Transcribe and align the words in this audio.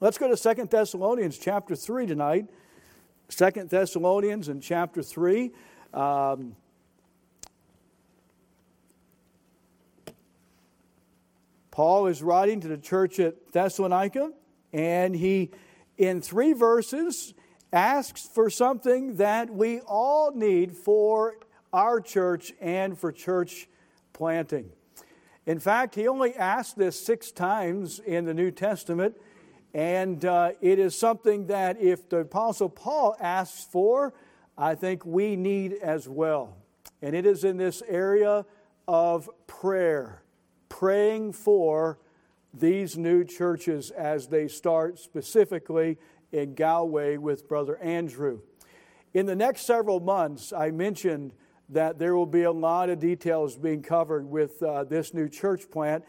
Let's 0.00 0.18
go 0.18 0.28
to 0.28 0.36
Second 0.36 0.70
Thessalonians 0.70 1.38
chapter 1.38 1.76
3 1.76 2.06
tonight. 2.06 2.50
Second 3.28 3.70
Thessalonians 3.70 4.48
in 4.48 4.60
chapter 4.60 5.04
3. 5.04 5.52
Um, 5.92 6.56
Paul 11.70 12.08
is 12.08 12.22
writing 12.22 12.60
to 12.60 12.68
the 12.68 12.76
church 12.76 13.20
at 13.20 13.52
Thessalonica, 13.52 14.32
and 14.72 15.14
he, 15.14 15.52
in 15.96 16.20
three 16.20 16.52
verses, 16.52 17.32
asks 17.72 18.28
for 18.28 18.50
something 18.50 19.16
that 19.16 19.50
we 19.50 19.80
all 19.80 20.32
need 20.32 20.76
for 20.76 21.36
our 21.72 22.00
church 22.00 22.52
and 22.60 22.98
for 22.98 23.12
church 23.12 23.68
planting. 24.12 24.70
In 25.46 25.60
fact, 25.60 25.94
he 25.94 26.08
only 26.08 26.34
asked 26.34 26.76
this 26.76 26.98
six 26.98 27.30
times 27.30 28.00
in 28.00 28.24
the 28.24 28.34
New 28.34 28.50
Testament, 28.50 29.16
and 29.74 30.24
uh, 30.24 30.52
it 30.60 30.78
is 30.78 30.96
something 30.96 31.48
that 31.48 31.80
if 31.80 32.08
the 32.08 32.18
Apostle 32.18 32.68
Paul 32.68 33.16
asks 33.20 33.66
for, 33.70 34.14
I 34.56 34.76
think 34.76 35.04
we 35.04 35.34
need 35.34 35.74
as 35.74 36.08
well. 36.08 36.56
And 37.02 37.14
it 37.16 37.26
is 37.26 37.42
in 37.42 37.56
this 37.56 37.82
area 37.88 38.46
of 38.86 39.28
prayer, 39.48 40.22
praying 40.68 41.32
for 41.32 41.98
these 42.52 42.96
new 42.96 43.24
churches 43.24 43.90
as 43.90 44.28
they 44.28 44.46
start 44.46 45.00
specifically 45.00 45.98
in 46.30 46.54
Galway 46.54 47.16
with 47.16 47.48
Brother 47.48 47.76
Andrew. 47.78 48.40
In 49.12 49.26
the 49.26 49.34
next 49.34 49.62
several 49.62 49.98
months, 49.98 50.52
I 50.52 50.70
mentioned 50.70 51.32
that 51.68 51.98
there 51.98 52.14
will 52.14 52.26
be 52.26 52.42
a 52.42 52.52
lot 52.52 52.90
of 52.90 53.00
details 53.00 53.56
being 53.56 53.82
covered 53.82 54.30
with 54.30 54.62
uh, 54.62 54.84
this 54.84 55.14
new 55.14 55.28
church 55.28 55.68
plant. 55.70 56.04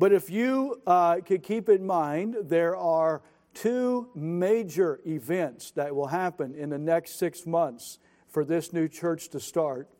But 0.00 0.14
if 0.14 0.30
you 0.30 0.80
uh, 0.86 1.16
could 1.16 1.42
keep 1.42 1.68
in 1.68 1.86
mind, 1.86 2.34
there 2.44 2.74
are 2.74 3.20
two 3.52 4.08
major 4.14 4.98
events 5.06 5.72
that 5.72 5.94
will 5.94 6.06
happen 6.06 6.54
in 6.54 6.70
the 6.70 6.78
next 6.78 7.18
six 7.18 7.44
months 7.44 7.98
for 8.26 8.42
this 8.42 8.72
new 8.72 8.88
church 8.88 9.28
to 9.28 9.38
start. 9.38 9.90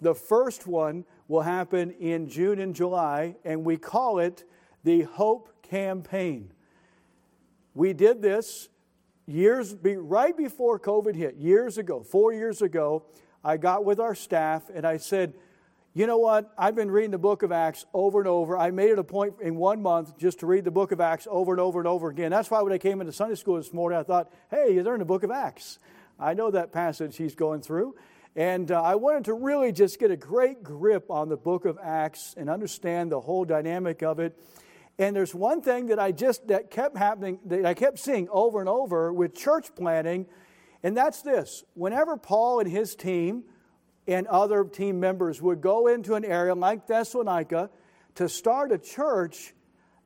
The 0.00 0.14
first 0.14 0.68
one 0.68 1.04
will 1.26 1.40
happen 1.40 1.90
in 1.90 2.28
June 2.28 2.60
and 2.60 2.72
July, 2.72 3.34
and 3.44 3.64
we 3.64 3.78
call 3.78 4.20
it 4.20 4.44
the 4.84 5.02
Hope 5.02 5.50
Campaign. 5.64 6.52
We 7.74 7.94
did 7.94 8.22
this 8.22 8.68
years 9.26 9.74
right 9.82 10.36
before 10.36 10.78
COVID 10.78 11.16
hit, 11.16 11.34
years 11.34 11.78
ago, 11.78 12.04
four 12.04 12.32
years 12.32 12.62
ago. 12.62 13.06
I 13.42 13.56
got 13.56 13.84
with 13.84 13.98
our 13.98 14.14
staff 14.14 14.70
and 14.72 14.86
I 14.86 14.98
said, 14.98 15.34
you 15.94 16.06
know 16.06 16.16
what? 16.16 16.50
I've 16.56 16.74
been 16.74 16.90
reading 16.90 17.10
the 17.10 17.18
book 17.18 17.42
of 17.42 17.52
Acts 17.52 17.84
over 17.92 18.18
and 18.18 18.26
over. 18.26 18.56
I 18.56 18.70
made 18.70 18.90
it 18.90 18.98
a 18.98 19.04
point 19.04 19.34
in 19.42 19.56
one 19.56 19.82
month 19.82 20.16
just 20.16 20.40
to 20.40 20.46
read 20.46 20.64
the 20.64 20.70
book 20.70 20.90
of 20.90 21.00
Acts 21.00 21.28
over 21.30 21.52
and 21.52 21.60
over 21.60 21.80
and 21.80 21.86
over 21.86 22.08
again. 22.08 22.30
That's 22.30 22.50
why 22.50 22.62
when 22.62 22.72
I 22.72 22.78
came 22.78 23.00
into 23.02 23.12
Sunday 23.12 23.34
school 23.34 23.56
this 23.56 23.74
morning, 23.74 23.98
I 23.98 24.02
thought, 24.02 24.32
hey, 24.50 24.78
they're 24.78 24.94
in 24.94 25.00
the 25.00 25.04
book 25.04 25.22
of 25.22 25.30
Acts. 25.30 25.78
I 26.18 26.32
know 26.32 26.50
that 26.50 26.72
passage 26.72 27.16
he's 27.16 27.34
going 27.34 27.60
through. 27.60 27.94
And 28.34 28.72
uh, 28.72 28.80
I 28.82 28.94
wanted 28.94 29.26
to 29.26 29.34
really 29.34 29.70
just 29.70 29.98
get 29.98 30.10
a 30.10 30.16
great 30.16 30.62
grip 30.62 31.10
on 31.10 31.28
the 31.28 31.36
book 31.36 31.66
of 31.66 31.78
Acts 31.82 32.34
and 32.38 32.48
understand 32.48 33.12
the 33.12 33.20
whole 33.20 33.44
dynamic 33.44 34.02
of 34.02 34.18
it. 34.18 34.38
And 34.98 35.14
there's 35.14 35.34
one 35.34 35.60
thing 35.60 35.88
that 35.88 35.98
I 35.98 36.12
just, 36.12 36.48
that 36.48 36.70
kept 36.70 36.96
happening, 36.96 37.38
that 37.44 37.66
I 37.66 37.74
kept 37.74 37.98
seeing 37.98 38.28
over 38.30 38.60
and 38.60 38.68
over 38.68 39.12
with 39.12 39.34
church 39.34 39.74
planting 39.74 40.26
and 40.82 40.96
that's 40.96 41.22
this 41.22 41.64
whenever 41.74 42.16
Paul 42.16 42.60
and 42.60 42.70
his 42.70 42.94
team 42.94 43.44
and 44.06 44.26
other 44.26 44.64
team 44.64 44.98
members 44.98 45.40
would 45.40 45.60
go 45.60 45.86
into 45.86 46.14
an 46.14 46.24
area 46.24 46.54
like 46.54 46.86
Thessalonica 46.86 47.70
to 48.16 48.28
start 48.28 48.72
a 48.72 48.78
church, 48.78 49.54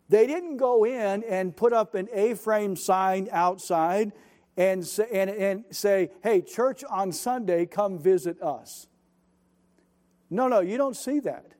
they 0.08 0.26
didn't 0.26 0.58
go 0.58 0.84
in 0.84 1.24
and 1.24 1.56
put 1.56 1.72
up 1.72 1.94
an 1.94 2.08
A 2.12 2.34
frame 2.34 2.76
sign 2.76 3.28
outside 3.32 4.12
and 4.56 4.86
say, 4.86 5.06
and, 5.12 5.30
and 5.30 5.64
say, 5.70 6.10
hey, 6.22 6.40
church 6.40 6.84
on 6.88 7.12
Sunday, 7.12 7.66
come 7.66 7.98
visit 7.98 8.40
us. 8.42 8.86
No, 10.30 10.48
no, 10.48 10.60
you 10.60 10.76
don't 10.76 10.96
see 10.96 11.20
that. 11.20 11.52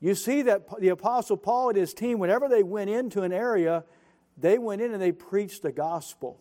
You 0.00 0.14
see 0.14 0.42
that 0.42 0.66
the 0.80 0.88
Apostle 0.88 1.36
Paul 1.36 1.70
and 1.70 1.78
his 1.78 1.94
team, 1.94 2.18
whenever 2.18 2.48
they 2.48 2.62
went 2.62 2.90
into 2.90 3.22
an 3.22 3.32
area, 3.32 3.84
they 4.36 4.58
went 4.58 4.82
in 4.82 4.92
and 4.92 5.00
they 5.00 5.12
preached 5.12 5.62
the 5.62 5.70
gospel. 5.70 6.40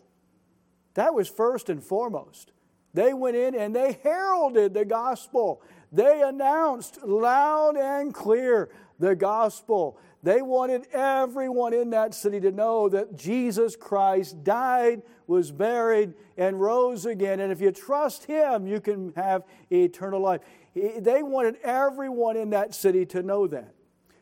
That 0.96 1.14
was 1.14 1.30
first 1.30 1.70
and 1.70 1.84
foremost. 1.84 2.52
They 2.94 3.14
went 3.14 3.36
in 3.36 3.56
and 3.56 3.76
they 3.76 4.00
heralded 4.04 4.74
the 4.74 4.86
gospel. 4.86 5.62
They 5.92 6.22
announced 6.22 7.04
loud 7.04 7.78
and 7.78 8.14
clear 8.14 8.70
the 9.00 9.16
gospel. 9.16 10.00
They 10.24 10.42
wanted 10.42 10.86
everyone 10.94 11.74
in 11.74 11.90
that 11.92 12.14
city 12.14 12.40
to 12.42 12.52
know 12.52 12.90
that 12.90 13.16
Jesus 13.16 13.76
Christ 13.76 14.44
died, 14.44 15.02
was 15.26 15.52
buried, 15.52 16.14
and 16.38 16.62
rose 16.62 17.06
again. 17.06 17.40
And 17.40 17.52
if 17.52 17.60
you 17.60 17.72
trust 17.72 18.26
Him, 18.26 18.68
you 18.68 18.80
can 18.80 19.14
have 19.16 19.44
eternal 19.72 20.22
life. 20.22 20.42
They 20.76 21.24
wanted 21.24 21.58
everyone 21.64 22.38
in 22.38 22.52
that 22.52 22.76
city 22.76 23.06
to 23.08 23.24
know 23.24 23.48
that. 23.48 23.74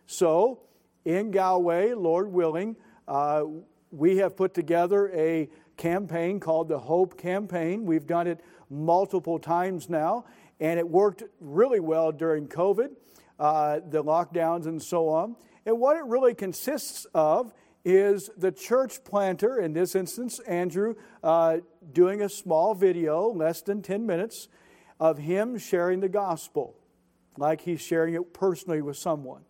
So, 0.05 0.61
in 1.05 1.31
Galway, 1.31 1.93
Lord 1.93 2.31
willing, 2.31 2.75
uh, 3.07 3.43
we 3.91 4.17
have 4.17 4.37
put 4.37 4.53
together 4.53 5.11
a 5.13 5.49
campaign 5.77 6.39
called 6.39 6.69
the 6.69 6.79
Hope 6.79 7.17
Campaign. 7.17 7.85
We've 7.85 8.07
done 8.07 8.27
it 8.27 8.41
multiple 8.69 9.39
times 9.39 9.89
now, 9.89 10.25
and 10.59 10.79
it 10.79 10.87
worked 10.87 11.23
really 11.39 11.79
well 11.79 12.11
during 12.11 12.47
COVID, 12.47 12.89
uh, 13.39 13.79
the 13.89 14.03
lockdowns, 14.03 14.65
and 14.65 14.81
so 14.81 15.09
on. 15.09 15.35
And 15.65 15.79
what 15.79 15.97
it 15.97 16.03
really 16.05 16.33
consists 16.33 17.05
of 17.13 17.53
is 17.85 18.29
the 18.37 18.51
church 18.51 19.03
planter, 19.03 19.59
in 19.59 19.73
this 19.73 19.95
instance, 19.95 20.39
Andrew, 20.39 20.95
uh, 21.23 21.57
doing 21.93 22.21
a 22.21 22.29
small 22.29 22.75
video, 22.75 23.29
less 23.29 23.61
than 23.61 23.81
10 23.81 24.05
minutes, 24.05 24.47
of 24.99 25.17
him 25.17 25.57
sharing 25.57 26.01
the 26.01 26.09
gospel, 26.09 26.75
like 27.37 27.61
he's 27.61 27.81
sharing 27.81 28.15
it 28.15 28.33
personally 28.33 28.81
with 28.81 28.97
someone. 28.97 29.41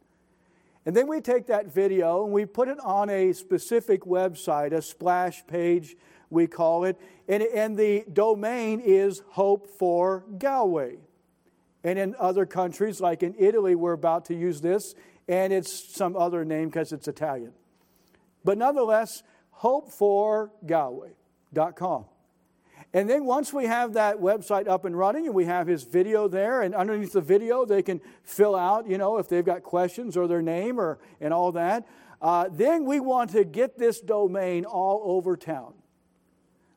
And 0.86 0.96
then 0.96 1.08
we 1.08 1.22
take 1.22 1.48
that 1.48 1.68
video 1.68 2.24
and 2.24 2.34
we 2.34 2.46
put 2.46 2.68
it 2.68 2.80
on 2.80 3.10
a 3.10 3.34
specific 3.34 4.02
website, 4.02 4.72
a 4.72 4.82
splash 4.82 5.46
page 5.46 5.96
we 6.30 6.48
call 6.48 6.86
it. 6.86 6.98
And, 7.28 7.44
and 7.44 7.78
the 7.78 8.06
domain 8.12 8.80
is 8.80 9.22
Hope 9.30 9.68
for 9.68 10.24
Galway. 10.38 10.98
And 11.84 12.00
in 12.00 12.16
other 12.20 12.46
countries, 12.46 13.02
like 13.02 13.24
in 13.24 13.34
Italy, 13.38 13.76
we're 13.76 13.94
about 13.94 14.26
to 14.26 14.36
use 14.36 14.60
this, 14.62 14.96
and 15.28 15.54
it's 15.54 15.96
some 15.96 16.18
other 16.18 16.44
name 16.44 16.70
because 16.70 16.92
it's 16.92 17.08
Italian. 17.08 17.54
But 18.44 18.58
nonetheless, 18.58 19.22
hopeforgalway.com. 19.62 22.06
And 22.94 23.10
then 23.10 23.26
once 23.26 23.52
we 23.54 23.66
have 23.66 23.94
that 23.94 24.18
website 24.18 24.68
up 24.68 24.84
and 24.86 24.98
running 24.98 25.28
and 25.28 25.36
we 25.36 25.46
have 25.46 25.68
his 25.68 25.84
video 25.84 26.28
there, 26.28 26.64
and 26.64 26.74
underneath 26.74 27.14
the 27.14 27.22
video 27.22 27.64
they 27.66 27.84
can 27.84 28.02
fill 28.24 28.56
out, 28.56 28.88
you 28.88 28.98
know, 28.98 29.18
if 29.18 29.30
they've 29.30 29.46
got 29.46 29.62
questions 29.62 30.18
or 30.18 30.28
their 30.28 30.42
name 30.42 30.80
or 30.80 30.98
and 31.22 31.32
all 31.34 31.52
that. 31.52 31.88
Uh, 32.22 32.50
then 32.52 32.86
we 32.86 33.00
want 33.00 33.30
to 33.32 33.46
get 33.46 33.78
this 33.78 34.02
domain 34.02 34.66
all 34.66 35.02
over 35.06 35.38
town. 35.38 35.74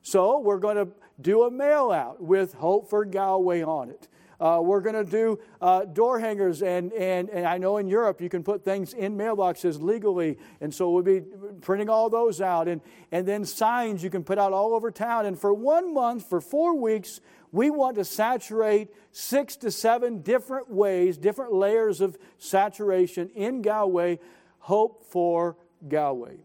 So 0.02 0.40
we're 0.40 0.58
going 0.58 0.76
to 0.76 0.88
do 1.20 1.44
a 1.44 1.50
mail 1.50 1.90
out 1.90 2.22
with 2.22 2.54
Hope 2.54 2.90
for 2.90 3.04
Galway 3.04 3.62
on 3.62 3.90
it. 3.90 4.08
Uh, 4.40 4.60
we're 4.60 4.80
going 4.80 4.96
to 4.96 5.08
do 5.08 5.38
uh, 5.60 5.84
door 5.84 6.18
hangers, 6.18 6.62
and, 6.62 6.92
and, 6.94 7.30
and 7.30 7.46
I 7.46 7.58
know 7.58 7.76
in 7.76 7.86
Europe 7.86 8.20
you 8.20 8.28
can 8.28 8.42
put 8.42 8.64
things 8.64 8.92
in 8.92 9.16
mailboxes 9.16 9.80
legally, 9.80 10.36
and 10.60 10.74
so 10.74 10.90
we'll 10.90 11.04
be 11.04 11.22
printing 11.60 11.88
all 11.88 12.10
those 12.10 12.40
out. 12.40 12.66
And, 12.66 12.80
and 13.12 13.26
then 13.26 13.44
signs 13.44 14.02
you 14.02 14.10
can 14.10 14.24
put 14.24 14.38
out 14.38 14.52
all 14.52 14.74
over 14.74 14.90
town. 14.90 15.26
And 15.26 15.38
for 15.38 15.54
one 15.54 15.94
month, 15.94 16.28
for 16.28 16.40
four 16.40 16.74
weeks, 16.74 17.20
we 17.52 17.70
want 17.70 17.94
to 17.98 18.04
saturate 18.04 18.88
six 19.12 19.54
to 19.58 19.70
seven 19.70 20.22
different 20.22 20.68
ways, 20.68 21.18
different 21.18 21.52
layers 21.52 22.00
of 22.00 22.18
saturation 22.38 23.28
in 23.36 23.62
Galway. 23.62 24.18
Hope 24.58 25.04
for 25.04 25.56
Galway. 25.86 26.38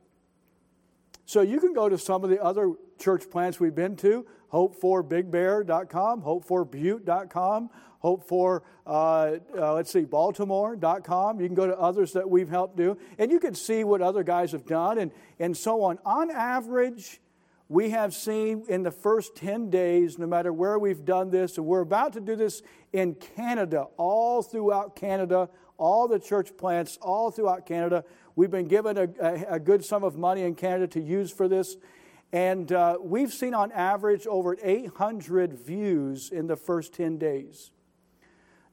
So 1.26 1.42
you 1.42 1.60
can 1.60 1.74
go 1.74 1.90
to 1.90 1.98
some 1.98 2.24
of 2.24 2.30
the 2.30 2.44
other 2.44 2.74
church 2.98 3.30
plants 3.30 3.60
we've 3.60 3.76
been 3.76 3.96
to 3.98 4.26
hopeforbigbear.com, 4.52 6.22
hopeforbutte.com, 6.22 7.70
hope 8.00 8.24
for, 8.28 8.64
uh, 8.86 9.38
uh, 9.58 9.74
let's 9.74 9.92
see, 9.92 10.06
baltimore.com. 10.06 11.40
You 11.40 11.48
can 11.48 11.56
go 11.56 11.68
to 11.68 11.78
others 11.78 12.14
that 12.14 12.30
we've 12.30 12.50
helped 12.50 12.78
do, 12.78 12.98
and 13.18 13.32
you 13.32 13.40
can 13.40 13.54
see 13.56 13.84
what 13.84 14.02
other 14.02 14.24
guys 14.24 14.52
have 14.52 14.66
done 14.66 14.98
and, 15.00 15.12
and 15.40 15.56
so 15.56 15.82
on. 15.84 16.00
On 16.06 16.32
average, 16.32 17.20
we 17.70 17.90
have 17.90 18.14
seen 18.14 18.64
in 18.70 18.84
the 18.84 18.92
first 18.92 19.36
10 19.36 19.70
days, 19.70 20.18
no 20.18 20.26
matter 20.26 20.54
where 20.54 20.80
we've 20.80 21.04
done 21.04 21.30
this, 21.30 21.58
and 21.58 21.66
we're 21.66 21.82
about 21.82 22.14
to 22.14 22.22
do 22.22 22.36
this 22.36 22.62
in 22.94 23.16
Canada, 23.16 23.88
all 23.98 24.42
throughout 24.42 24.96
Canada, 24.96 25.50
all 25.78 26.08
the 26.08 26.20
church 26.20 26.56
plants, 26.58 26.98
all 27.02 27.30
throughout 27.30 27.66
Canada. 27.66 28.06
We've 28.38 28.50
been 28.50 28.68
given 28.68 28.98
a, 28.98 29.10
a, 29.22 29.56
a 29.56 29.60
good 29.60 29.84
sum 29.84 30.04
of 30.06 30.18
money 30.18 30.44
in 30.44 30.56
Canada 30.56 30.88
to 30.88 31.02
use 31.02 31.30
for 31.32 31.50
this. 31.50 31.76
And 32.34 32.72
uh, 32.72 32.98
we've 33.02 33.34
seen 33.34 33.54
on 33.54 33.72
average 33.72 34.28
over 34.28 34.58
800 34.62 35.54
views 35.54 36.30
in 36.30 36.48
the 36.48 36.58
first 36.58 36.94
10 36.94 37.18
days. 37.18 37.72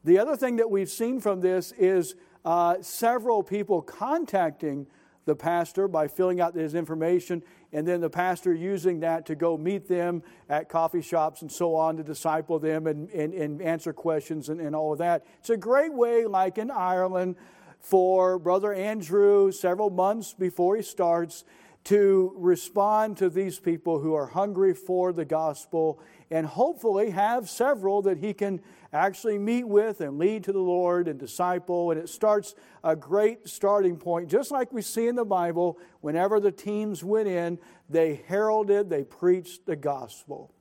The 0.03 0.19
other 0.19 0.37
thing 0.37 0.57
that 0.57 0.71
we've 0.71 0.91
seen 0.91 1.21
from 1.21 1.41
this 1.41 1.73
is 1.73 2.15
uh, 2.45 2.77
several 2.81 3.43
people 3.43 3.81
contacting 3.81 4.87
the 5.25 5.35
pastor 5.35 5.89
by 5.89 6.09
filling 6.09 6.41
out 6.41 6.55
his 6.55 6.75
information, 6.75 7.43
and 7.73 7.89
then 7.89 8.01
the 8.01 8.11
pastor 8.11 8.53
using 8.53 9.01
that 9.01 9.25
to 9.27 9.35
go 9.35 9.57
meet 9.57 9.89
them 9.89 10.23
at 10.51 10.69
coffee 10.69 11.01
shops 11.01 11.41
and 11.41 11.51
so 11.51 11.75
on 11.75 11.97
to 11.97 12.03
disciple 12.03 12.59
them 12.59 12.87
and, 12.87 13.09
and, 13.11 13.33
and 13.33 13.63
answer 13.63 13.93
questions 13.93 14.51
and, 14.51 14.61
and 14.61 14.77
all 14.77 14.93
of 14.93 14.99
that. 14.99 15.25
It's 15.39 15.51
a 15.51 15.57
great 15.57 15.93
way, 15.95 16.27
like 16.27 16.59
in 16.59 16.71
Ireland, 16.71 17.37
for 17.81 18.39
Brother 18.39 18.73
Andrew 18.73 19.53
several 19.53 19.91
months 19.91 20.35
before 20.35 20.77
he 20.77 20.83
starts 20.83 21.45
to 21.85 22.33
respond 22.37 23.19
to 23.19 23.29
these 23.29 23.59
people 23.59 24.01
who 24.01 24.15
are 24.15 24.27
hungry 24.27 24.73
for 24.73 25.13
the 25.13 25.25
gospel 25.25 26.01
and 26.31 26.47
hopefully 26.47 27.11
have 27.11 27.49
several 27.49 28.01
that 28.03 28.19
he 28.19 28.33
can 28.33 28.61
actually 28.93 29.39
meet 29.39 29.65
with 29.65 30.01
and 30.01 30.19
lead 30.19 30.45
to 30.45 30.53
the 30.53 30.59
Lord 30.59 31.09
and 31.09 31.19
disciple. 31.21 31.91
And 31.91 32.01
it 32.01 32.09
starts 32.09 32.55
a 32.83 32.97
great 32.97 33.49
starting 33.49 33.97
point, 33.99 34.31
just 34.31 34.51
like 34.51 34.73
we 34.73 34.81
see 34.81 35.09
in 35.09 35.15
the 35.15 35.27
Bible. 35.27 35.79
Whenever 36.01 36.41
the 36.41 36.53
teams 36.53 37.05
went 37.05 37.29
in, 37.29 37.59
they 37.91 38.23
heralded, 38.27 38.89
they 38.89 39.05
preached 39.05 39.67
the 39.67 39.77
gospel. 39.77 40.55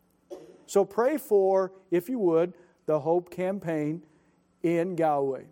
So 0.66 0.84
pray 0.84 1.18
for, 1.18 1.72
if 1.90 2.10
you 2.10 2.20
would, 2.20 2.54
the 2.86 3.00
Hope 3.00 3.32
campaign 3.32 4.04
in 4.62 4.96
Galway. 4.96 5.46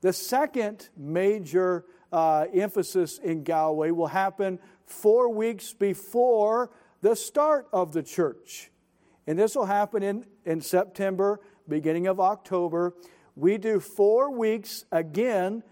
The 0.00 0.12
second 0.12 0.90
major 0.96 1.86
uh, 2.12 2.46
emphasis 2.52 3.18
in 3.18 3.44
Galway 3.44 3.90
will 3.90 4.06
happen 4.06 4.58
four 4.90 5.28
weeks 5.28 5.72
before 5.72 6.70
the 7.00 7.14
start 7.14 7.68
of 7.72 7.92
the 7.92 8.02
church. 8.02 8.70
And 9.26 9.38
this 9.38 9.54
will 9.54 9.66
happen 9.66 10.02
in, 10.02 10.24
in 10.44 10.60
September, 10.60 11.40
beginning 11.68 12.06
of 12.06 12.18
October. 12.18 12.94
We 13.36 13.58
do 13.58 13.78
four 13.78 14.30
weeks 14.30 14.84
again 14.90 15.62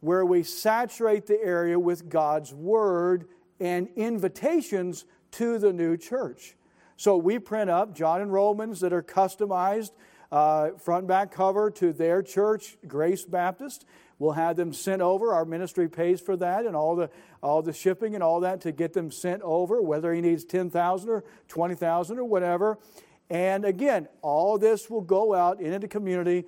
where 0.00 0.26
we 0.26 0.42
saturate 0.42 1.26
the 1.26 1.40
area 1.42 1.78
with 1.78 2.08
God's 2.08 2.52
Word 2.52 3.28
and 3.60 3.88
invitations 3.96 5.06
to 5.32 5.58
the 5.58 5.72
new 5.72 5.96
church. 5.96 6.56
So 6.96 7.16
we 7.16 7.38
print 7.38 7.70
up 7.70 7.94
John 7.94 8.20
and 8.20 8.32
Romans 8.32 8.80
that 8.80 8.92
are 8.92 9.02
customized 9.02 9.92
uh, 10.30 10.70
front 10.78 11.06
back 11.06 11.30
cover 11.30 11.70
to 11.70 11.92
their 11.92 12.22
church, 12.22 12.76
Grace 12.86 13.24
Baptist. 13.24 13.86
We'll 14.18 14.32
have 14.32 14.56
them 14.56 14.72
sent 14.72 15.02
over. 15.02 15.32
Our 15.32 15.44
ministry 15.44 15.88
pays 15.88 16.20
for 16.20 16.36
that 16.36 16.66
and 16.66 16.76
all 16.76 16.96
the, 16.96 17.10
all 17.42 17.62
the 17.62 17.72
shipping 17.72 18.14
and 18.14 18.22
all 18.22 18.40
that 18.40 18.60
to 18.62 18.72
get 18.72 18.92
them 18.92 19.10
sent 19.10 19.42
over, 19.42 19.82
whether 19.82 20.12
he 20.12 20.20
needs 20.20 20.44
10,000 20.44 21.08
or 21.10 21.24
20,000 21.48 22.18
or 22.18 22.24
whatever. 22.24 22.78
And 23.30 23.64
again, 23.64 24.08
all 24.22 24.58
this 24.58 24.88
will 24.88 25.00
go 25.00 25.34
out 25.34 25.60
into 25.60 25.78
the 25.78 25.88
community. 25.88 26.44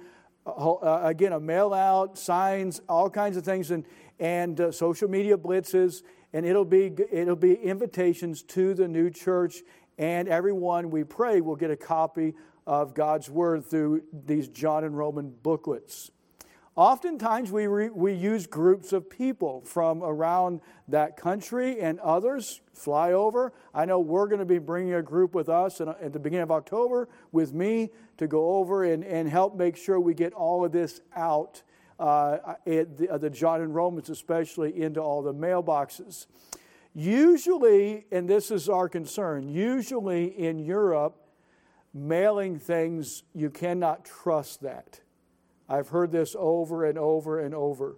Uh, 0.46 0.72
uh, 0.74 1.00
again, 1.04 1.32
a 1.32 1.40
mail 1.40 1.74
out, 1.74 2.18
signs, 2.18 2.80
all 2.88 3.10
kinds 3.10 3.36
of 3.36 3.44
things, 3.44 3.70
and, 3.70 3.84
and 4.20 4.60
uh, 4.60 4.70
social 4.70 5.08
media 5.08 5.36
blitzes. 5.36 6.02
And 6.32 6.46
it'll 6.46 6.64
be, 6.64 6.92
it'll 7.10 7.34
be 7.34 7.54
invitations 7.54 8.42
to 8.42 8.74
the 8.74 8.86
new 8.86 9.10
church. 9.10 9.62
And 9.98 10.28
everyone, 10.28 10.90
we 10.90 11.02
pray, 11.02 11.40
will 11.40 11.56
get 11.56 11.70
a 11.70 11.76
copy 11.76 12.34
of 12.66 12.94
God's 12.94 13.30
Word 13.30 13.64
through 13.64 14.02
these 14.12 14.48
John 14.48 14.84
and 14.84 14.96
Roman 14.96 15.30
booklets. 15.30 16.10
Oftentimes, 16.76 17.50
we, 17.50 17.66
re, 17.66 17.88
we 17.88 18.12
use 18.12 18.46
groups 18.46 18.92
of 18.92 19.08
people 19.08 19.62
from 19.62 20.02
around 20.02 20.60
that 20.88 21.16
country, 21.16 21.80
and 21.80 21.98
others 22.00 22.60
fly 22.74 23.12
over. 23.12 23.54
I 23.72 23.86
know 23.86 23.98
we're 23.98 24.26
going 24.26 24.40
to 24.40 24.44
be 24.44 24.58
bringing 24.58 24.92
a 24.92 25.02
group 25.02 25.34
with 25.34 25.48
us 25.48 25.80
at 25.80 26.12
the 26.12 26.18
beginning 26.18 26.42
of 26.42 26.50
October 26.50 27.08
with 27.32 27.54
me 27.54 27.92
to 28.18 28.26
go 28.26 28.56
over 28.56 28.84
and, 28.84 29.02
and 29.04 29.26
help 29.26 29.56
make 29.56 29.74
sure 29.74 29.98
we 29.98 30.12
get 30.12 30.34
all 30.34 30.66
of 30.66 30.72
this 30.72 31.00
out, 31.16 31.62
uh, 31.98 32.56
the, 32.66 33.08
uh, 33.10 33.16
the 33.16 33.30
John 33.30 33.62
and 33.62 33.74
Romans, 33.74 34.10
especially 34.10 34.78
into 34.82 35.00
all 35.00 35.22
the 35.22 35.32
mailboxes. 35.32 36.26
Usually, 36.94 38.04
and 38.12 38.28
this 38.28 38.50
is 38.50 38.68
our 38.68 38.90
concern, 38.90 39.48
usually 39.48 40.26
in 40.26 40.58
Europe, 40.58 41.16
mailing 41.94 42.58
things, 42.58 43.22
you 43.34 43.48
cannot 43.48 44.04
trust 44.04 44.60
that. 44.60 45.00
I've 45.68 45.88
heard 45.88 46.12
this 46.12 46.36
over 46.38 46.84
and 46.84 46.98
over 46.98 47.40
and 47.40 47.54
over. 47.54 47.96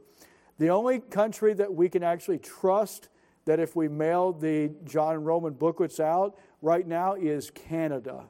The 0.59 0.71
only 0.71 0.99
country 1.01 1.55
that 1.55 1.73
we 1.73 1.89
can 1.89 2.03
actually 2.03 2.39
trust 2.39 3.09
that 3.45 3.61
if 3.61 3.77
we 3.77 3.89
mail 3.89 4.33
the 4.33 4.73
John 4.85 5.15
and 5.15 5.27
Roman 5.27 5.55
booklets 5.55 6.01
out 6.01 6.39
right 6.61 6.87
now 6.87 7.15
is 7.15 7.51
Canada. 7.51 8.25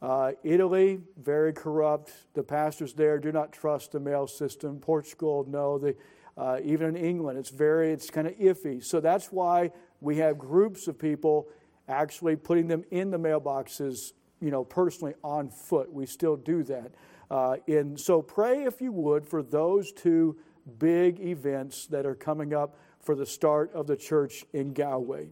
Uh, 0.00 0.32
Italy, 0.44 1.00
very 1.16 1.52
corrupt. 1.52 2.12
The 2.34 2.42
pastors 2.42 2.94
there 2.94 3.18
do 3.18 3.32
not 3.32 3.52
trust 3.52 3.92
the 3.92 4.00
mail 4.00 4.26
system. 4.26 4.78
Portugal, 4.78 5.44
no. 5.48 5.78
The, 5.78 5.96
uh, 6.36 6.60
even 6.62 6.94
in 6.94 7.04
England, 7.04 7.38
it's 7.38 7.50
very, 7.50 7.92
it's 7.92 8.10
kind 8.10 8.26
of 8.26 8.34
iffy. 8.34 8.82
So 8.82 9.00
that's 9.00 9.26
why 9.32 9.72
we 10.00 10.16
have 10.18 10.38
groups 10.38 10.86
of 10.86 10.98
people 10.98 11.48
actually 11.88 12.36
putting 12.36 12.68
them 12.68 12.84
in 12.90 13.10
the 13.10 13.18
mailboxes, 13.18 14.12
you 14.40 14.50
know, 14.50 14.62
personally 14.62 15.14
on 15.24 15.50
foot. 15.50 15.92
We 15.92 16.06
still 16.06 16.36
do 16.36 16.62
that. 16.64 16.92
Uh, 17.30 17.56
and 17.66 17.98
so 17.98 18.22
pray, 18.22 18.64
if 18.64 18.80
you 18.80 18.92
would, 18.92 19.26
for 19.26 19.42
those 19.42 19.92
two 19.92 20.36
big 20.78 21.20
events 21.20 21.86
that 21.86 22.06
are 22.06 22.14
coming 22.14 22.54
up 22.54 22.76
for 23.00 23.14
the 23.14 23.26
start 23.26 23.72
of 23.72 23.86
the 23.86 23.96
church 23.96 24.44
in 24.52 24.72
Galway. 24.72 25.28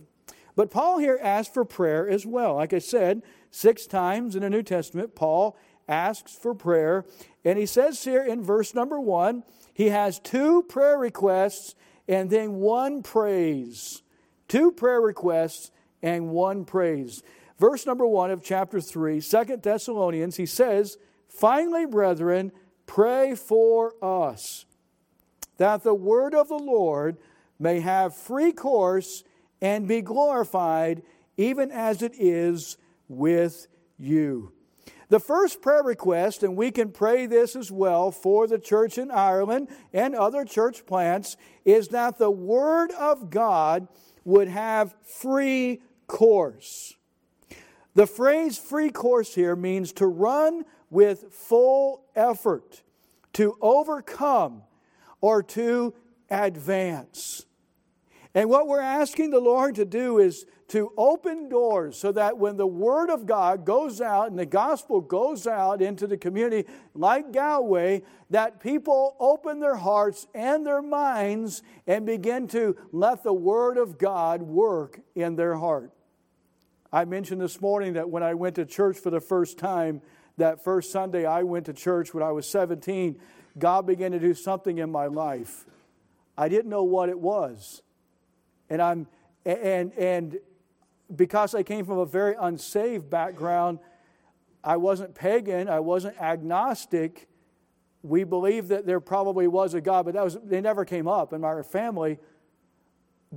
But 0.55 0.71
Paul 0.71 0.99
here 0.99 1.19
asks 1.23 1.53
for 1.53 1.65
prayer 1.65 2.09
as 2.09 2.25
well. 2.25 2.55
Like 2.55 2.73
I 2.73 2.79
said, 2.79 3.23
six 3.51 3.87
times 3.87 4.35
in 4.35 4.43
the 4.43 4.51
New 4.51 4.63
Testament, 4.63 5.15
Paul 5.15 5.57
asks 5.87 6.35
for 6.35 6.55
prayer. 6.55 7.05
And 7.45 7.59
he 7.59 7.67
says 7.67 8.03
here 8.03 8.25
in 8.25 8.43
verse 8.43 8.75
number 8.75 8.99
one, 8.99 9.45
he 9.75 9.91
has 9.91 10.19
two 10.19 10.63
prayer 10.63 10.99
requests 10.99 11.75
and 12.09 12.31
then 12.31 12.55
one 12.55 13.03
praise. 13.03 14.03
Two 14.49 14.73
prayer 14.73 15.01
requests 15.01 15.71
and 16.03 16.31
one 16.31 16.65
praise. 16.65 17.23
Verse 17.59 17.85
number 17.87 18.07
one 18.07 18.31
of 18.31 18.43
chapter 18.43 18.81
three, 18.81 19.21
Second 19.21 19.63
Thessalonians, 19.63 20.37
he 20.37 20.47
says, 20.47 20.99
Finally, 21.29 21.87
brethren, 21.87 22.53
pray 22.87 23.35
for 23.35 23.95
us 24.03 24.65
that 25.59 25.83
the 25.83 25.95
word 25.95 26.35
of 26.35 26.49
the 26.49 26.59
Lord 26.59 27.17
may 27.59 27.81
have 27.81 28.15
free 28.15 28.53
course 28.53 29.25
and 29.61 29.89
be 29.89 30.03
glorified, 30.03 31.03
even 31.37 31.71
as 31.71 32.03
it 32.03 32.13
is 32.19 32.77
with 33.09 33.67
you. 33.99 34.53
The 35.09 35.21
first 35.21 35.63
prayer 35.63 35.83
request, 35.83 36.43
and 36.43 36.57
we 36.57 36.71
can 36.71 36.91
pray 36.91 37.27
this 37.27 37.55
as 37.55 37.71
well 37.71 38.11
for 38.11 38.47
the 38.47 38.59
church 38.59 38.99
in 38.99 39.11
Ireland 39.11 39.69
and 39.93 40.15
other 40.15 40.45
church 40.45 40.85
plants, 40.85 41.37
is 41.65 41.89
that 41.89 42.19
the 42.19 42.31
Word 42.31 42.91
of 42.93 43.31
God 43.31 43.87
would 44.25 44.49
have 44.49 44.95
free 45.03 45.81
course. 46.09 46.95
The 47.95 48.07
phrase 48.07 48.59
free 48.59 48.91
course 48.91 49.35
here 49.35 49.57
means 49.57 49.93
to 49.95 50.07
run 50.07 50.65
with 50.91 51.33
full 51.33 52.05
effort 52.15 52.83
to 53.35 53.57
overcome 53.61 54.63
or 55.21 55.43
to 55.43 55.95
advance. 56.31 57.47
And 58.35 58.51
what 58.51 58.69
we're 58.69 58.81
asking 58.81 59.31
the 59.31 59.41
Lord 59.41 59.75
to 59.77 59.85
do 59.85 60.19
is 60.19 60.45
to 60.69 60.93
open 60.97 61.49
doors 61.49 61.97
so 61.97 62.11
that 62.13 62.39
when 62.39 62.57
the 62.57 62.67
Word 62.67 63.09
of 63.09 63.25
God 63.25 63.65
goes 63.65 64.01
out 64.01 64.29
and 64.29 64.39
the 64.39 64.47
gospel 64.47 65.01
goes 65.01 65.47
out 65.47 65.81
into 65.81 66.07
the 66.07 66.17
community, 66.17 66.69
like 66.95 67.33
Galway, 67.33 68.03
that 68.31 68.61
people 68.61 69.17
open 69.21 69.61
their 69.61 69.77
hearts 69.77 70.27
and 70.35 70.67
their 70.67 70.83
minds 70.83 71.63
and 71.87 72.05
begin 72.05 72.49
to 72.49 72.77
let 72.91 73.23
the 73.23 73.33
Word 73.33 73.79
of 73.79 73.97
God 73.97 74.43
work 74.43 75.01
in 75.15 75.37
their 75.37 75.57
heart. 75.57 75.93
I 76.93 77.05
mentioned 77.05 77.41
this 77.41 77.61
morning 77.61 77.95
that 77.95 78.11
when 78.11 78.23
I 78.23 78.35
went 78.35 78.57
to 78.57 78.65
church 78.65 78.99
for 78.99 79.11
the 79.11 79.21
first 79.21 79.59
time, 79.59 80.03
that 80.37 80.63
first 80.63 80.93
Sunday 80.93 81.25
I 81.25 81.43
went 81.43 81.67
to 81.67 81.73
church 81.73 82.13
when 82.13 82.23
I 82.23 82.33
was 82.33 82.49
17, 82.49 83.19
God 83.59 83.87
began 83.87 84.13
to 84.13 84.19
do 84.19 84.35
something 84.35 84.79
in 84.79 84.91
my 84.91 85.07
life. 85.07 85.65
I 86.37 86.49
didn't 86.49 86.71
know 86.71 86.85
what 86.85 87.09
it 87.09 87.19
was. 87.19 87.83
And 88.69 88.83
I'm 88.83 89.07
and 89.45 89.93
and 89.95 90.39
because 91.15 91.55
I 91.55 91.63
came 91.63 91.87
from 91.87 91.99
a 91.99 92.07
very 92.07 92.35
unsaved 92.39 93.09
background, 93.09 93.79
I 94.63 94.77
wasn't 94.77 95.15
pagan, 95.15 95.69
I 95.69 95.81
wasn't 95.81 96.21
agnostic. 96.21 97.29
We 98.03 98.25
believed 98.25 98.69
that 98.69 98.87
there 98.87 99.01
probably 99.01 99.47
was 99.47 99.75
a 99.75 99.81
God, 99.81 100.05
but 100.05 100.15
that 100.15 100.25
was 100.25 100.37
they 100.45 100.61
never 100.61 100.85
came 100.85 101.09
up 101.09 101.33
in 101.33 101.41
my 101.41 101.63
family. 101.63 102.19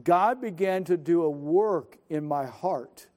God 0.03 0.41
began 0.41 0.83
to 0.85 0.97
do 0.97 1.23
a 1.23 1.29
work 1.29 1.97
in 2.09 2.25
my 2.25 2.45
heart 2.45 3.07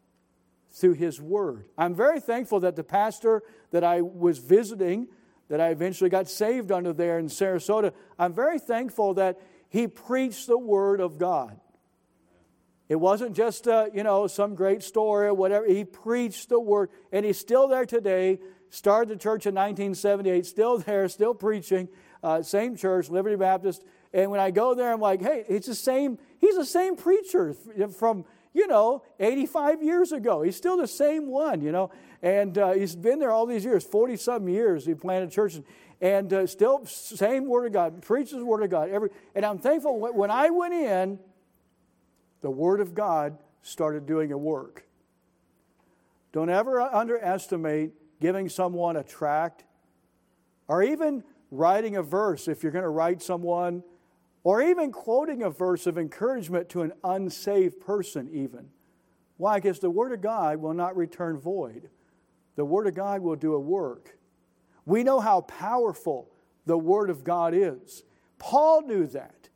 through 0.72 0.94
His 0.94 1.20
Word. 1.20 1.66
I'm 1.76 1.94
very 1.94 2.20
thankful 2.20 2.60
that 2.60 2.76
the 2.76 2.84
pastor 2.84 3.42
that 3.70 3.84
I 3.84 4.00
was 4.00 4.38
visiting, 4.38 5.08
that 5.48 5.60
I 5.60 5.68
eventually 5.68 6.10
got 6.10 6.28
saved 6.28 6.72
under 6.72 6.92
there 6.92 7.18
in 7.18 7.26
Sarasota, 7.26 7.92
I'm 8.18 8.32
very 8.32 8.58
thankful 8.58 9.14
that 9.14 9.38
he 9.68 9.86
preached 9.86 10.46
the 10.46 10.58
Word 10.58 11.00
of 11.00 11.18
God. 11.18 11.58
It 12.88 12.96
wasn't 12.96 13.34
just, 13.34 13.66
uh, 13.66 13.86
you 13.94 14.02
know, 14.02 14.26
some 14.26 14.54
great 14.54 14.82
story 14.82 15.28
or 15.28 15.34
whatever. 15.34 15.66
He 15.66 15.84
preached 15.84 16.50
the 16.50 16.60
Word, 16.60 16.90
and 17.10 17.24
he's 17.24 17.38
still 17.38 17.68
there 17.68 17.86
today. 17.86 18.38
Started 18.68 19.08
the 19.08 19.16
church 19.16 19.46
in 19.46 19.54
1978, 19.54 20.44
still 20.44 20.78
there, 20.78 21.08
still 21.08 21.34
preaching. 21.34 21.88
Uh, 22.22 22.42
same 22.42 22.76
church, 22.76 23.08
Liberty 23.08 23.36
Baptist. 23.36 23.84
And 24.12 24.30
when 24.30 24.40
I 24.40 24.50
go 24.50 24.74
there, 24.74 24.92
I'm 24.92 25.00
like, 25.00 25.22
hey, 25.22 25.44
it's 25.48 25.66
the 25.66 25.74
same, 25.74 26.18
he's 26.38 26.56
the 26.56 26.66
same 26.66 26.96
preacher 26.96 27.54
from, 27.98 28.24
you 28.52 28.66
know, 28.66 29.02
85 29.18 29.82
years 29.82 30.12
ago. 30.12 30.42
He's 30.42 30.56
still 30.56 30.76
the 30.76 30.86
same 30.86 31.28
one, 31.28 31.60
you 31.60 31.72
know. 31.72 31.90
And 32.22 32.56
uh, 32.56 32.72
he's 32.72 32.94
been 32.94 33.18
there 33.18 33.30
all 33.30 33.46
these 33.46 33.64
years, 33.64 33.84
40 33.84 34.16
some 34.16 34.48
years. 34.48 34.84
He 34.84 34.94
planted 34.94 35.30
churches. 35.30 35.62
And 36.00 36.32
uh, 36.32 36.46
still, 36.46 36.84
same 36.86 37.46
Word 37.46 37.66
of 37.66 37.72
God, 37.72 38.02
preaches 38.02 38.32
the 38.32 38.44
Word 38.44 38.62
of 38.62 38.70
God. 38.70 38.90
Every, 38.90 39.10
and 39.34 39.44
I'm 39.44 39.58
thankful 39.58 39.98
when 39.98 40.30
I 40.30 40.50
went 40.50 40.74
in, 40.74 41.18
the 42.40 42.50
Word 42.50 42.80
of 42.80 42.94
God 42.94 43.38
started 43.62 44.06
doing 44.06 44.32
a 44.32 44.38
work. 44.38 44.84
Don't 46.32 46.50
ever 46.50 46.80
underestimate 46.80 47.92
giving 48.20 48.48
someone 48.48 48.96
a 48.96 49.02
tract 49.02 49.64
or 50.66 50.82
even 50.82 51.22
writing 51.50 51.96
a 51.96 52.02
verse 52.02 52.48
if 52.48 52.62
you're 52.62 52.72
going 52.72 52.84
to 52.84 52.88
write 52.88 53.22
someone, 53.22 53.84
or 54.44 54.62
even 54.62 54.90
quoting 54.90 55.42
a 55.42 55.50
verse 55.50 55.86
of 55.86 55.98
encouragement 55.98 56.68
to 56.70 56.82
an 56.82 56.92
unsaved 57.04 57.80
person, 57.80 58.28
even. 58.32 58.68
Why? 59.36 59.58
Because 59.58 59.78
the 59.78 59.90
Word 59.90 60.12
of 60.12 60.20
God 60.20 60.58
will 60.58 60.74
not 60.74 60.96
return 60.96 61.38
void. 61.38 61.88
The 62.56 62.64
Word 62.64 62.86
of 62.86 62.94
God 62.94 63.22
will 63.22 63.36
do 63.36 63.54
a 63.54 63.60
work. 63.60 64.16
We 64.84 65.04
know 65.04 65.20
how 65.20 65.42
powerful 65.42 66.28
the 66.66 66.78
Word 66.78 67.10
of 67.10 67.24
God 67.24 67.54
is. 67.54 68.04
Paul 68.38 68.82
knew 68.82 69.06
that. 69.08 69.48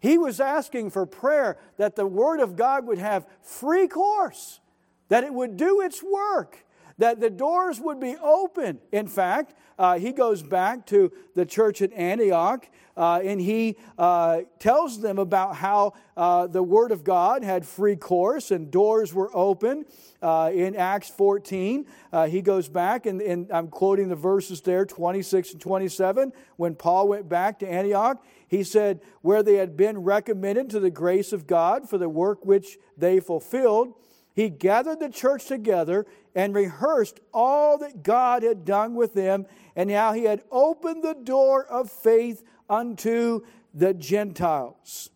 He 0.00 0.18
was 0.18 0.40
asking 0.40 0.90
for 0.90 1.06
prayer 1.06 1.58
that 1.76 1.94
the 1.94 2.06
Word 2.06 2.40
of 2.40 2.56
God 2.56 2.86
would 2.86 2.98
have 2.98 3.26
free 3.40 3.86
course, 3.86 4.60
that 5.08 5.22
it 5.22 5.32
would 5.32 5.56
do 5.56 5.80
its 5.80 6.02
work, 6.02 6.64
that 7.02 7.18
the 7.18 7.30
doors 7.30 7.80
would 7.80 7.98
be 7.98 8.14
open. 8.22 8.78
In 8.92 9.08
fact, 9.08 9.54
uh, 9.76 9.98
he 9.98 10.12
goes 10.12 10.40
back 10.40 10.86
to 10.86 11.10
the 11.34 11.44
church 11.44 11.82
at 11.82 11.92
Antioch 11.94 12.68
uh, 12.96 13.20
and 13.24 13.40
he 13.40 13.76
uh, 13.98 14.42
tells 14.60 15.00
them 15.00 15.18
about 15.18 15.56
how 15.56 15.94
uh, 16.16 16.46
the 16.46 16.62
Word 16.62 16.92
of 16.92 17.02
God 17.02 17.42
had 17.42 17.66
free 17.66 17.96
course 17.96 18.52
and 18.52 18.70
doors 18.70 19.12
were 19.12 19.30
open. 19.34 19.84
Uh, 20.22 20.52
in 20.54 20.76
Acts 20.76 21.10
14, 21.10 21.86
uh, 22.12 22.28
he 22.28 22.40
goes 22.40 22.68
back, 22.68 23.06
and, 23.06 23.20
and 23.20 23.50
I'm 23.50 23.66
quoting 23.66 24.08
the 24.08 24.14
verses 24.14 24.60
there 24.60 24.84
26 24.86 25.54
and 25.54 25.60
27. 25.60 26.32
When 26.54 26.76
Paul 26.76 27.08
went 27.08 27.28
back 27.28 27.58
to 27.58 27.68
Antioch, 27.68 28.24
he 28.46 28.62
said, 28.62 29.00
Where 29.22 29.42
they 29.42 29.56
had 29.56 29.76
been 29.76 29.98
recommended 29.98 30.70
to 30.70 30.78
the 30.78 30.90
grace 30.90 31.32
of 31.32 31.48
God 31.48 31.88
for 31.88 31.98
the 31.98 32.08
work 32.08 32.44
which 32.44 32.78
they 32.96 33.18
fulfilled, 33.18 33.94
he 34.34 34.48
gathered 34.48 35.00
the 35.00 35.10
church 35.10 35.46
together 35.46 36.06
and 36.34 36.54
rehearsed 36.54 37.20
all 37.32 37.78
that 37.78 38.02
God 38.02 38.42
had 38.42 38.64
done 38.64 38.94
with 38.94 39.14
them 39.14 39.46
and 39.76 39.90
how 39.90 40.12
he 40.12 40.24
had 40.24 40.42
opened 40.50 41.02
the 41.02 41.14
door 41.14 41.64
of 41.64 41.90
faith 41.90 42.42
unto 42.68 43.40
the 43.74 43.92
Gentiles. 43.94 45.10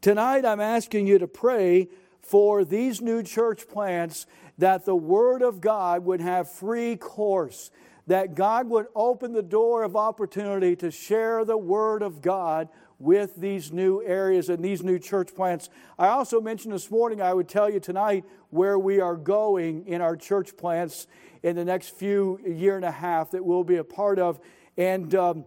Tonight, 0.00 0.44
I'm 0.44 0.60
asking 0.60 1.06
you 1.08 1.18
to 1.18 1.26
pray 1.26 1.88
for 2.20 2.64
these 2.64 3.00
new 3.00 3.22
church 3.22 3.66
plants 3.66 4.26
that 4.58 4.84
the 4.84 4.94
Word 4.94 5.42
of 5.42 5.60
God 5.60 6.04
would 6.04 6.20
have 6.20 6.50
free 6.50 6.96
course, 6.96 7.70
that 8.06 8.34
God 8.34 8.68
would 8.68 8.86
open 8.94 9.32
the 9.32 9.42
door 9.42 9.82
of 9.82 9.96
opportunity 9.96 10.76
to 10.76 10.90
share 10.90 11.44
the 11.44 11.56
Word 11.56 12.02
of 12.02 12.22
God 12.22 12.68
with 12.98 13.36
these 13.36 13.72
new 13.72 14.02
areas 14.04 14.48
and 14.48 14.64
these 14.64 14.82
new 14.82 14.98
church 14.98 15.34
plants. 15.34 15.70
I 15.98 16.08
also 16.08 16.40
mentioned 16.40 16.74
this 16.74 16.90
morning, 16.90 17.22
I 17.22 17.32
would 17.32 17.48
tell 17.48 17.70
you 17.70 17.80
tonight 17.80 18.24
where 18.50 18.78
we 18.78 19.00
are 19.00 19.16
going 19.16 19.86
in 19.86 20.00
our 20.00 20.16
church 20.16 20.56
plants 20.56 21.06
in 21.42 21.54
the 21.54 21.64
next 21.64 21.90
few 21.90 22.40
year 22.44 22.76
and 22.76 22.84
a 22.84 22.90
half 22.90 23.30
that 23.30 23.44
we'll 23.44 23.64
be 23.64 23.76
a 23.76 23.84
part 23.84 24.18
of. 24.18 24.40
And 24.76 25.14
um, 25.14 25.44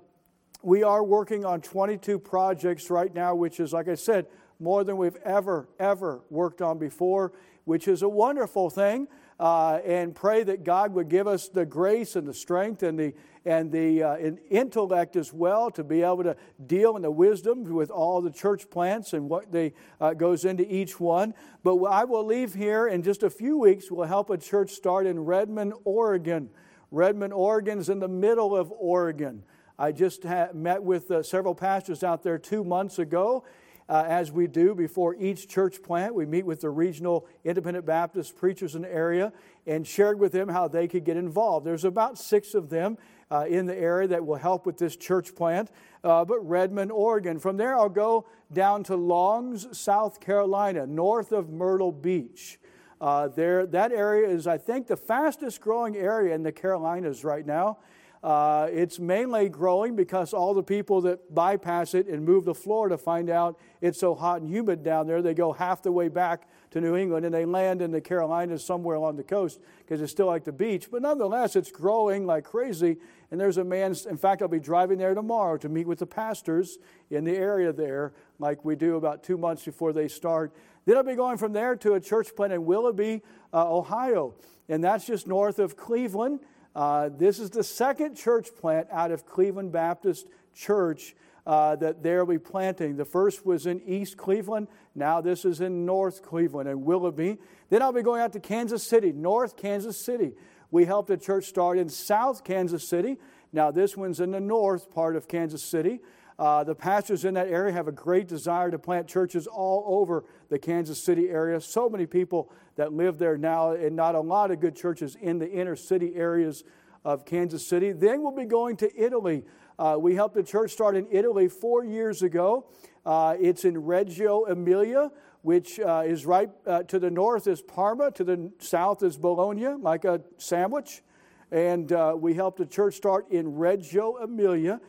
we 0.61 0.83
are 0.83 1.03
working 1.03 1.43
on 1.43 1.61
22 1.61 2.19
projects 2.19 2.89
right 2.89 3.13
now, 3.13 3.35
which 3.35 3.59
is, 3.59 3.73
like 3.73 3.87
I 3.87 3.95
said, 3.95 4.27
more 4.59 4.83
than 4.83 4.97
we've 4.97 5.17
ever, 5.25 5.67
ever 5.79 6.21
worked 6.29 6.61
on 6.61 6.77
before, 6.77 7.33
which 7.65 7.87
is 7.87 8.01
a 8.01 8.09
wonderful 8.09 8.69
thing. 8.69 9.07
Uh, 9.41 9.81
and 9.87 10.13
pray 10.13 10.43
that 10.43 10.63
God 10.63 10.93
would 10.93 11.09
give 11.09 11.27
us 11.27 11.47
the 11.47 11.65
grace 11.65 12.15
and 12.15 12.27
the 12.27 12.33
strength 12.33 12.83
and 12.83 12.99
the 12.99 13.15
and 13.43 13.71
the 13.71 14.03
uh, 14.03 14.17
intellect 14.51 15.15
as 15.15 15.33
well 15.33 15.71
to 15.71 15.83
be 15.83 16.03
able 16.03 16.21
to 16.21 16.35
deal 16.67 16.95
in 16.95 17.01
the 17.01 17.09
wisdom 17.09 17.63
with 17.63 17.89
all 17.89 18.21
the 18.21 18.29
church 18.29 18.69
plants 18.69 19.13
and 19.13 19.27
what 19.27 19.51
they 19.51 19.73
uh, 19.99 20.13
goes 20.13 20.45
into 20.45 20.63
each 20.71 20.99
one. 20.99 21.33
But 21.63 21.81
I 21.85 22.03
will 22.03 22.23
leave 22.23 22.53
here 22.53 22.87
in 22.87 23.01
just 23.01 23.23
a 23.23 23.31
few 23.31 23.57
weeks. 23.57 23.89
We'll 23.89 24.05
help 24.05 24.29
a 24.29 24.37
church 24.37 24.73
start 24.73 25.07
in 25.07 25.19
Redmond, 25.19 25.73
Oregon. 25.85 26.51
Redmond, 26.91 27.33
Oregon 27.33 27.79
is 27.79 27.89
in 27.89 27.99
the 27.99 28.07
middle 28.07 28.55
of 28.55 28.71
Oregon. 28.77 29.43
I 29.79 29.91
just 29.91 30.23
met 30.53 30.83
with 30.83 31.09
uh, 31.09 31.23
several 31.23 31.55
pastors 31.55 32.03
out 32.03 32.21
there 32.21 32.37
two 32.37 32.63
months 32.63 32.99
ago. 32.99 33.43
Uh, 33.91 34.05
as 34.07 34.31
we 34.31 34.47
do 34.47 34.73
before 34.73 35.15
each 35.15 35.49
church 35.49 35.83
plant. 35.83 36.15
We 36.15 36.25
meet 36.25 36.45
with 36.45 36.61
the 36.61 36.69
regional 36.69 37.27
independent 37.43 37.85
Baptist 37.85 38.37
preachers 38.37 38.73
in 38.73 38.83
the 38.83 38.93
area 38.93 39.33
and 39.67 39.85
shared 39.85 40.17
with 40.17 40.31
them 40.31 40.47
how 40.47 40.69
they 40.69 40.87
could 40.87 41.03
get 41.03 41.17
involved. 41.17 41.65
There's 41.65 41.83
about 41.83 42.17
six 42.17 42.53
of 42.53 42.69
them 42.69 42.97
uh, 43.29 43.47
in 43.49 43.65
the 43.65 43.75
area 43.75 44.07
that 44.07 44.25
will 44.25 44.37
help 44.37 44.65
with 44.65 44.77
this 44.77 44.95
church 44.95 45.35
plant, 45.35 45.71
uh, 46.05 46.23
but 46.23 46.39
Redmond, 46.39 46.89
Oregon. 46.89 47.37
From 47.37 47.57
there, 47.57 47.75
I'll 47.75 47.89
go 47.89 48.27
down 48.53 48.85
to 48.85 48.95
Longs, 48.95 49.67
South 49.77 50.21
Carolina, 50.21 50.87
north 50.87 51.33
of 51.33 51.49
Myrtle 51.49 51.91
Beach. 51.91 52.61
Uh, 53.01 53.27
there, 53.27 53.65
that 53.65 53.91
area 53.91 54.29
is, 54.29 54.47
I 54.47 54.57
think, 54.57 54.87
the 54.87 54.95
fastest 54.95 55.59
growing 55.59 55.97
area 55.97 56.33
in 56.33 56.43
the 56.43 56.53
Carolinas 56.53 57.25
right 57.25 57.45
now. 57.45 57.79
Uh, 58.23 58.67
it's 58.71 58.99
mainly 58.99 59.49
growing 59.49 59.95
because 59.95 60.31
all 60.31 60.53
the 60.53 60.61
people 60.61 61.01
that 61.01 61.33
bypass 61.33 61.95
it 61.95 62.05
and 62.05 62.23
move 62.23 62.45
to 62.45 62.53
Florida 62.53 62.95
find 62.95 63.31
out 63.31 63.57
it's 63.81 63.99
so 63.99 64.13
hot 64.13 64.41
and 64.41 64.49
humid 64.49 64.83
down 64.83 65.07
there, 65.07 65.23
they 65.23 65.33
go 65.33 65.51
half 65.51 65.81
the 65.81 65.91
way 65.91 66.07
back 66.07 66.47
to 66.69 66.79
New 66.79 66.95
England 66.95 67.25
and 67.25 67.33
they 67.33 67.45
land 67.45 67.81
in 67.81 67.89
the 67.89 67.99
Carolinas 67.99 68.63
somewhere 68.63 68.95
along 68.95 69.15
the 69.15 69.23
coast 69.23 69.59
because 69.79 70.01
it's 70.01 70.11
still 70.11 70.27
like 70.27 70.43
the 70.43 70.51
beach. 70.51 70.89
But 70.91 71.01
nonetheless, 71.01 71.55
it's 71.55 71.71
growing 71.71 72.27
like 72.27 72.43
crazy. 72.43 72.97
And 73.31 73.39
there's 73.39 73.57
a 73.57 73.63
man, 73.63 73.95
in 74.07 74.17
fact, 74.17 74.43
I'll 74.43 74.47
be 74.47 74.59
driving 74.59 74.99
there 74.99 75.15
tomorrow 75.15 75.57
to 75.57 75.67
meet 75.67 75.87
with 75.87 75.97
the 75.97 76.05
pastors 76.05 76.77
in 77.09 77.23
the 77.23 77.35
area 77.35 77.73
there, 77.73 78.13
like 78.37 78.63
we 78.63 78.75
do 78.75 78.97
about 78.97 79.23
two 79.23 79.37
months 79.37 79.65
before 79.65 79.93
they 79.93 80.07
start. 80.07 80.53
Then 80.85 80.95
I'll 80.95 81.03
be 81.03 81.15
going 81.15 81.37
from 81.37 81.53
there 81.53 81.75
to 81.77 81.93
a 81.93 81.99
church 81.99 82.35
plant 82.35 82.53
in 82.53 82.65
Willoughby, 82.65 83.23
uh, 83.51 83.73
Ohio. 83.73 84.35
And 84.69 84.83
that's 84.83 85.07
just 85.07 85.25
north 85.27 85.57
of 85.57 85.75
Cleveland. 85.75 86.39
Uh, 86.75 87.09
this 87.09 87.39
is 87.39 87.49
the 87.49 87.63
second 87.63 88.15
church 88.15 88.49
plant 88.55 88.87
out 88.91 89.11
of 89.11 89.25
Cleveland 89.25 89.71
Baptist 89.71 90.27
Church 90.55 91.15
uh, 91.45 91.75
that 91.77 92.03
they'll 92.03 92.25
be 92.25 92.39
planting. 92.39 92.95
The 92.95 93.05
first 93.05 93.45
was 93.45 93.65
in 93.65 93.81
East 93.85 94.17
Cleveland. 94.17 94.67
Now 94.95 95.21
this 95.21 95.43
is 95.43 95.59
in 95.59 95.85
North 95.85 96.21
Cleveland 96.21 96.69
and 96.69 96.83
Willoughby. 96.83 97.37
Then 97.69 97.81
I'll 97.81 97.93
be 97.93 98.03
going 98.03 98.21
out 98.21 98.33
to 98.33 98.39
Kansas 98.39 98.83
City, 98.83 99.11
North 99.11 99.57
Kansas 99.57 99.97
City. 99.97 100.33
We 100.69 100.85
helped 100.85 101.09
a 101.09 101.17
church 101.17 101.45
start 101.45 101.77
in 101.77 101.89
South 101.89 102.43
Kansas 102.43 102.87
City. 102.87 103.17
Now 103.51 103.71
this 103.71 103.97
one's 103.97 104.19
in 104.19 104.31
the 104.31 104.39
north 104.39 104.91
part 104.91 105.15
of 105.15 105.27
Kansas 105.27 105.63
City. 105.63 105.99
Uh, 106.41 106.63
the 106.63 106.73
pastors 106.73 107.23
in 107.23 107.35
that 107.35 107.47
area 107.49 107.71
have 107.71 107.87
a 107.87 107.91
great 107.91 108.27
desire 108.27 108.71
to 108.71 108.79
plant 108.79 109.07
churches 109.07 109.45
all 109.45 109.83
over 109.85 110.23
the 110.49 110.57
Kansas 110.57 110.99
City 110.99 111.29
area. 111.29 111.61
So 111.61 111.87
many 111.87 112.07
people 112.07 112.51
that 112.77 112.91
live 112.91 113.19
there 113.19 113.37
now, 113.37 113.73
and 113.73 113.95
not 113.95 114.15
a 114.15 114.19
lot 114.19 114.49
of 114.49 114.59
good 114.59 114.75
churches 114.75 115.15
in 115.21 115.37
the 115.37 115.47
inner 115.47 115.75
city 115.75 116.15
areas 116.15 116.63
of 117.05 117.25
Kansas 117.25 117.63
City. 117.67 117.91
Then 117.91 118.23
we'll 118.23 118.31
be 118.31 118.45
going 118.45 118.75
to 118.77 118.89
Italy. 118.99 119.43
Uh, 119.77 119.97
we 119.99 120.15
helped 120.15 120.35
a 120.35 120.41
church 120.41 120.71
start 120.71 120.95
in 120.95 121.05
Italy 121.11 121.47
four 121.47 121.85
years 121.85 122.23
ago. 122.23 122.65
Uh, 123.05 123.35
it's 123.39 123.63
in 123.63 123.77
Reggio 123.77 124.45
Emilia, 124.45 125.11
which 125.43 125.79
uh, 125.79 126.01
is 126.07 126.25
right 126.25 126.49
uh, 126.65 126.81
to 126.81 126.97
the 126.97 127.11
north 127.11 127.45
is 127.45 127.61
Parma, 127.61 128.09
to 128.13 128.23
the 128.23 128.51
south 128.57 129.03
is 129.03 129.15
Bologna, 129.15 129.75
like 129.79 130.05
a 130.05 130.21
sandwich. 130.39 131.03
And 131.51 131.91
uh, 131.91 132.15
we 132.17 132.33
helped 132.33 132.59
a 132.61 132.65
church 132.65 132.95
start 132.95 133.29
in 133.29 133.57
Reggio 133.57 134.17
Emilia. 134.17 134.81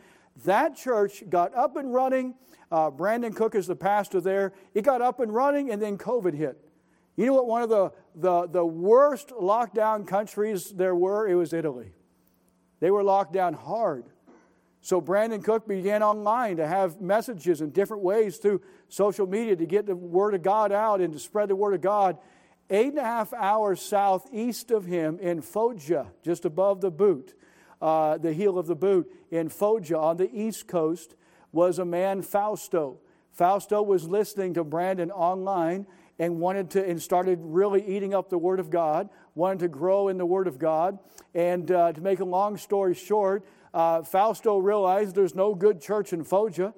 That 0.45 0.75
church 0.75 1.23
got 1.29 1.53
up 1.55 1.77
and 1.77 1.93
running. 1.93 2.35
Uh, 2.71 2.89
Brandon 2.89 3.33
Cook 3.33 3.55
is 3.55 3.67
the 3.67 3.75
pastor 3.75 4.19
there. 4.19 4.53
It 4.73 4.83
got 4.83 5.01
up 5.01 5.19
and 5.19 5.33
running, 5.33 5.71
and 5.71 5.81
then 5.81 5.97
COVID 5.97 6.33
hit. 6.33 6.57
You 7.15 7.27
know 7.27 7.33
what 7.33 7.47
one 7.47 7.61
of 7.61 7.69
the, 7.69 7.91
the, 8.15 8.47
the 8.47 8.65
worst 8.65 9.29
lockdown 9.29 10.07
countries 10.07 10.71
there 10.71 10.95
were? 10.95 11.27
It 11.27 11.35
was 11.35 11.53
Italy. 11.53 11.93
They 12.79 12.89
were 12.89 13.03
locked 13.03 13.33
down 13.33 13.53
hard. 13.53 14.05
So 14.81 14.99
Brandon 14.99 15.41
Cook 15.41 15.65
began 15.67 16.03
online 16.03 16.57
to 16.57 16.67
have 16.67 16.99
messages 16.99 17.61
in 17.61 17.69
different 17.69 18.03
ways 18.03 18.37
through 18.37 18.61
social 18.89 19.25
media 19.25 19.55
to 19.55 19.65
get 19.65 19.85
the 19.85 19.95
Word 19.95 20.33
of 20.33 20.41
God 20.41 20.73
out 20.73 20.99
and 20.99 21.13
to 21.13 21.19
spread 21.19 21.47
the 21.49 21.55
Word 21.55 21.73
of 21.73 21.81
God. 21.81 22.17
Eight 22.69 22.89
and 22.89 22.97
a 22.97 23.03
half 23.03 23.31
hours 23.31 23.81
southeast 23.81 24.71
of 24.71 24.85
him 24.85 25.19
in 25.19 25.41
Foggia, 25.41 26.07
just 26.23 26.43
above 26.43 26.81
the 26.81 26.91
boot, 26.91 27.33
uh, 27.83 28.17
the 28.17 28.31
heel 28.31 28.57
of 28.57 28.65
the 28.65 28.75
boot, 28.75 29.11
in 29.29 29.49
Foggia 29.49 29.99
on 29.99 30.15
the 30.15 30.33
east 30.33 30.69
coast, 30.69 31.15
was 31.51 31.79
a 31.79 31.85
man, 31.85 32.21
Fausto. 32.21 32.99
Fausto 33.33 33.81
was 33.81 34.07
listening 34.07 34.53
to 34.53 34.63
Brandon 34.63 35.11
online 35.11 35.85
and 36.17 36.39
wanted 36.39 36.69
to 36.71 36.89
and 36.89 37.01
started 37.01 37.39
really 37.41 37.85
eating 37.85 38.13
up 38.13 38.29
the 38.29 38.37
Word 38.37 38.61
of 38.61 38.69
God, 38.69 39.09
wanted 39.35 39.59
to 39.59 39.67
grow 39.67 40.07
in 40.07 40.17
the 40.17 40.25
Word 40.25 40.47
of 40.47 40.57
God. 40.57 40.97
And 41.35 41.69
uh, 41.69 41.91
to 41.91 41.99
make 41.99 42.21
a 42.21 42.25
long 42.25 42.55
story 42.55 42.93
short, 42.93 43.45
uh, 43.73 44.03
Fausto 44.03 44.59
realized 44.59 45.13
there's 45.13 45.35
no 45.35 45.53
good 45.53 45.81
church 45.81 46.13
in 46.13 46.23
Foggia. 46.23 46.73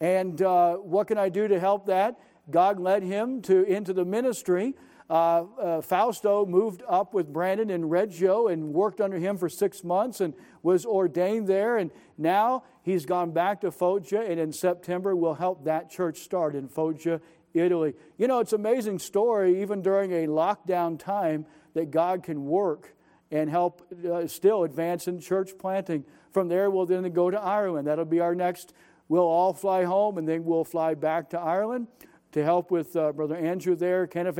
And 0.00 0.40
uh, 0.40 0.76
what 0.76 1.08
can 1.08 1.18
I 1.18 1.30
do 1.30 1.48
to 1.48 1.58
help 1.58 1.86
that? 1.86 2.16
God 2.48 2.78
led 2.78 3.02
him 3.02 3.42
to 3.42 3.64
into 3.64 3.92
the 3.92 4.04
ministry. 4.04 4.74
Uh, 5.12 5.44
uh, 5.60 5.80
Fausto 5.82 6.46
moved 6.46 6.82
up 6.88 7.12
with 7.12 7.30
Brandon 7.30 7.68
in 7.68 7.90
Reggio 7.90 8.46
and 8.46 8.72
worked 8.72 8.98
under 8.98 9.18
him 9.18 9.36
for 9.36 9.46
six 9.46 9.84
months 9.84 10.22
and 10.22 10.32
was 10.62 10.86
ordained 10.86 11.46
there. 11.46 11.76
And 11.76 11.90
now 12.16 12.64
he's 12.82 13.04
gone 13.04 13.30
back 13.30 13.60
to 13.60 13.70
Foggia, 13.70 14.22
and 14.22 14.40
in 14.40 14.54
September 14.54 15.14
we'll 15.14 15.34
help 15.34 15.64
that 15.64 15.90
church 15.90 16.20
start 16.20 16.54
in 16.54 16.66
Foggia, 16.66 17.20
Italy. 17.52 17.92
You 18.16 18.26
know, 18.26 18.40
it's 18.40 18.54
an 18.54 18.60
amazing 18.60 18.98
story, 19.00 19.60
even 19.60 19.82
during 19.82 20.12
a 20.12 20.26
lockdown 20.28 20.98
time, 20.98 21.44
that 21.74 21.90
God 21.90 22.22
can 22.22 22.46
work 22.46 22.94
and 23.30 23.50
help 23.50 23.86
uh, 24.10 24.26
still 24.26 24.64
advance 24.64 25.08
in 25.08 25.20
church 25.20 25.58
planting. 25.58 26.06
From 26.30 26.48
there, 26.48 26.70
we'll 26.70 26.86
then 26.86 27.02
go 27.12 27.30
to 27.30 27.38
Ireland. 27.38 27.86
That'll 27.86 28.06
be 28.06 28.20
our 28.20 28.34
next. 28.34 28.72
We'll 29.08 29.24
all 29.24 29.52
fly 29.52 29.84
home, 29.84 30.16
and 30.16 30.26
then 30.26 30.46
we'll 30.46 30.64
fly 30.64 30.94
back 30.94 31.28
to 31.30 31.38
Ireland 31.38 31.88
to 32.30 32.42
help 32.42 32.70
with 32.70 32.96
uh, 32.96 33.12
Brother 33.12 33.36
Andrew 33.36 33.76
there, 33.76 34.06
Kenneth 34.06 34.38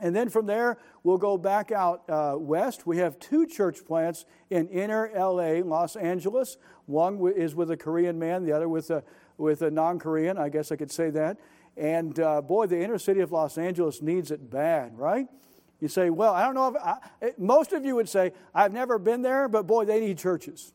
and 0.00 0.14
then 0.14 0.28
from 0.28 0.46
there, 0.46 0.78
we'll 1.02 1.18
go 1.18 1.36
back 1.36 1.70
out 1.70 2.08
uh, 2.08 2.34
west. 2.38 2.86
We 2.86 2.98
have 2.98 3.18
two 3.18 3.46
church 3.46 3.84
plants 3.84 4.24
in 4.48 4.68
inner 4.68 5.10
LA, 5.14 5.60
Los 5.64 5.96
Angeles. 5.96 6.56
One 6.86 7.20
is 7.36 7.54
with 7.54 7.70
a 7.70 7.76
Korean 7.76 8.18
man, 8.18 8.44
the 8.44 8.52
other 8.52 8.68
with 8.68 8.90
a, 8.90 9.04
with 9.36 9.62
a 9.62 9.70
non 9.70 9.98
Korean, 9.98 10.38
I 10.38 10.48
guess 10.48 10.72
I 10.72 10.76
could 10.76 10.90
say 10.90 11.10
that. 11.10 11.38
And 11.76 12.18
uh, 12.18 12.42
boy, 12.42 12.66
the 12.66 12.80
inner 12.82 12.98
city 12.98 13.20
of 13.20 13.32
Los 13.32 13.58
Angeles 13.58 14.02
needs 14.02 14.30
it 14.30 14.50
bad, 14.50 14.98
right? 14.98 15.26
You 15.80 15.88
say, 15.88 16.10
well, 16.10 16.34
I 16.34 16.44
don't 16.44 16.54
know 16.54 16.68
if 16.68 16.76
I, 16.76 17.32
most 17.38 17.72
of 17.72 17.84
you 17.84 17.96
would 17.96 18.08
say, 18.08 18.32
I've 18.54 18.72
never 18.72 18.98
been 18.98 19.22
there, 19.22 19.48
but 19.48 19.66
boy, 19.66 19.86
they 19.86 20.00
need 20.00 20.18
churches. 20.18 20.74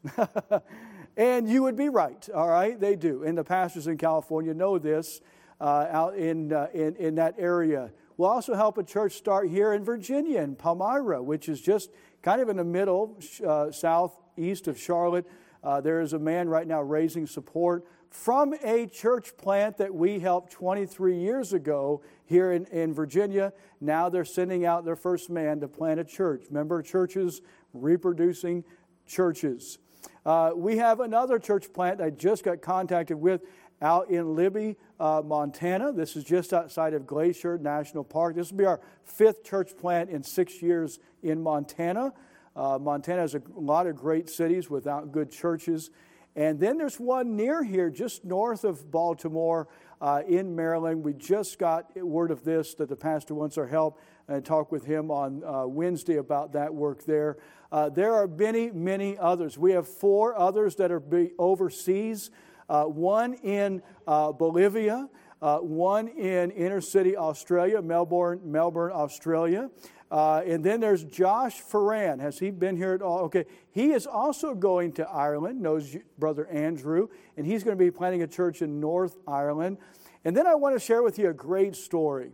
and 1.17 1.47
you 1.47 1.63
would 1.63 1.75
be 1.75 1.89
right, 1.89 2.27
all 2.33 2.47
right? 2.47 2.79
They 2.79 2.95
do. 2.95 3.23
And 3.23 3.37
the 3.37 3.43
pastors 3.43 3.87
in 3.87 3.97
California 3.97 4.53
know 4.53 4.79
this 4.79 5.21
uh, 5.61 5.87
out 5.89 6.15
in, 6.15 6.51
uh, 6.51 6.67
in, 6.73 6.95
in 6.95 7.15
that 7.15 7.35
area. 7.37 7.91
We'll 8.17 8.29
also 8.29 8.53
help 8.53 8.77
a 8.77 8.83
church 8.83 9.13
start 9.13 9.49
here 9.49 9.73
in 9.73 9.83
Virginia, 9.83 10.41
in 10.41 10.55
Palmyra, 10.55 11.21
which 11.21 11.49
is 11.49 11.59
just 11.59 11.91
kind 12.21 12.41
of 12.41 12.47
in 12.47 12.55
the 12.55 12.63
middle, 12.63 13.19
uh, 13.45 13.71
southeast 13.71 14.67
of 14.67 14.79
Charlotte. 14.79 15.27
Uh, 15.61 15.81
there 15.81 15.99
is 15.99 16.13
a 16.13 16.19
man 16.19 16.47
right 16.47 16.65
now 16.65 16.81
raising 16.81 17.27
support 17.27 17.85
from 18.09 18.53
a 18.63 18.87
church 18.87 19.35
plant 19.35 19.77
that 19.77 19.93
we 19.93 20.19
helped 20.19 20.53
23 20.53 21.17
years 21.17 21.51
ago 21.51 22.01
here 22.25 22.53
in, 22.53 22.65
in 22.67 22.93
Virginia. 22.93 23.51
Now 23.81 24.07
they're 24.07 24.23
sending 24.23 24.65
out 24.65 24.85
their 24.85 24.95
first 24.95 25.29
man 25.29 25.59
to 25.59 25.67
plant 25.67 25.99
a 25.99 26.05
church. 26.05 26.45
Member 26.49 26.81
churches 26.81 27.41
reproducing 27.73 28.63
churches. 29.05 29.79
Uh, 30.25 30.51
we 30.55 30.77
have 30.77 31.01
another 31.01 31.37
church 31.37 31.73
plant 31.73 32.01
I 32.01 32.11
just 32.11 32.43
got 32.43 32.61
contacted 32.61 33.17
with 33.17 33.41
out 33.85 34.09
in 34.09 34.35
Libby, 34.35 34.75
uh, 34.99 35.21
Montana. 35.23 35.93
This 35.93 36.15
is 36.15 36.23
just 36.23 36.53
outside 36.53 36.95
of 36.95 37.05
Glacier 37.05 37.59
National 37.59 38.03
Park. 38.03 38.35
This 38.35 38.49
will 38.49 38.57
be 38.57 38.65
our 38.65 38.81
fifth 39.03 39.43
church 39.43 39.77
plant 39.77 40.09
in 40.09 40.23
six 40.23 40.59
years 40.59 40.99
in 41.21 41.41
Montana. 41.41 42.11
Uh, 42.55 42.79
Montana 42.81 43.21
has 43.21 43.35
a 43.35 43.41
lot 43.53 43.85
of 43.85 43.95
great 43.95 44.27
cities 44.27 44.71
without 44.71 45.11
good 45.11 45.31
churches. 45.31 45.91
And 46.35 46.59
then 46.59 46.77
there's 46.77 46.99
one 46.99 47.35
near 47.35 47.63
here, 47.63 47.91
just 47.91 48.25
north 48.25 48.63
of 48.63 48.89
Baltimore 48.89 49.67
uh, 50.01 50.23
in 50.27 50.55
Maryland. 50.55 51.03
We 51.03 51.13
just 51.13 51.59
got 51.59 51.95
word 51.95 52.31
of 52.31 52.43
this 52.43 52.73
that 52.75 52.89
the 52.89 52.95
pastor 52.95 53.35
wants 53.35 53.57
our 53.57 53.67
help 53.67 54.01
and 54.27 54.43
talk 54.43 54.71
with 54.71 54.83
him 54.83 55.11
on 55.11 55.43
uh, 55.43 55.67
Wednesday 55.67 56.17
about 56.17 56.53
that 56.53 56.73
work 56.73 57.05
there. 57.05 57.37
Uh, 57.71 57.89
there 57.89 58.15
are 58.15 58.27
many, 58.27 58.71
many 58.71 59.15
others. 59.17 59.59
We 59.59 59.73
have 59.73 59.87
four 59.87 60.37
others 60.37 60.75
that 60.77 60.91
are 60.91 61.03
overseas 61.37 62.31
uh, 62.69 62.83
one 62.85 63.33
in 63.35 63.81
uh, 64.07 64.31
Bolivia, 64.31 65.09
uh, 65.41 65.57
one 65.59 66.07
in 66.07 66.51
inner 66.51 66.81
city 66.81 67.15
Australia, 67.15 67.81
Melbourne, 67.81 68.41
Melbourne, 68.43 68.91
Australia. 68.93 69.69
Uh, 70.11 70.41
and 70.45 70.63
then 70.63 70.79
there's 70.79 71.03
Josh 71.03 71.61
Ferran. 71.61 72.19
Has 72.19 72.39
he 72.39 72.51
been 72.51 72.77
here 72.77 72.93
at 72.93 73.01
all? 73.01 73.19
Okay. 73.21 73.45
He 73.71 73.91
is 73.91 74.05
also 74.05 74.53
going 74.53 74.93
to 74.93 75.09
Ireland, 75.09 75.61
knows 75.61 75.97
brother 76.17 76.47
Andrew, 76.47 77.09
and 77.37 77.45
he's 77.45 77.63
going 77.63 77.77
to 77.77 77.83
be 77.83 77.91
planting 77.91 78.21
a 78.21 78.27
church 78.27 78.61
in 78.61 78.79
North 78.79 79.17
Ireland. 79.27 79.77
And 80.23 80.35
then 80.37 80.47
I 80.47 80.55
want 80.55 80.75
to 80.75 80.79
share 80.79 81.03
with 81.03 81.19
you 81.19 81.29
a 81.29 81.33
great 81.33 81.75
story. 81.75 82.31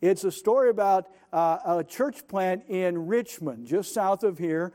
It's 0.00 0.24
a 0.24 0.32
story 0.32 0.68
about 0.68 1.06
uh, 1.32 1.58
a 1.64 1.84
church 1.84 2.26
plant 2.26 2.64
in 2.68 3.06
Richmond, 3.06 3.66
just 3.66 3.94
south 3.94 4.24
of 4.24 4.38
here. 4.38 4.72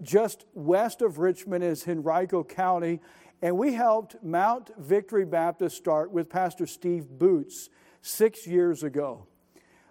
Just 0.00 0.46
west 0.54 1.02
of 1.02 1.18
Richmond 1.18 1.62
is 1.62 1.86
Henrico 1.86 2.42
County, 2.42 3.00
and 3.42 3.56
we 3.56 3.72
helped 3.72 4.22
Mount 4.22 4.70
Victory 4.78 5.24
Baptist 5.24 5.76
start 5.76 6.10
with 6.10 6.28
Pastor 6.28 6.66
Steve 6.66 7.08
Boots 7.08 7.70
six 8.02 8.46
years 8.46 8.82
ago. 8.82 9.26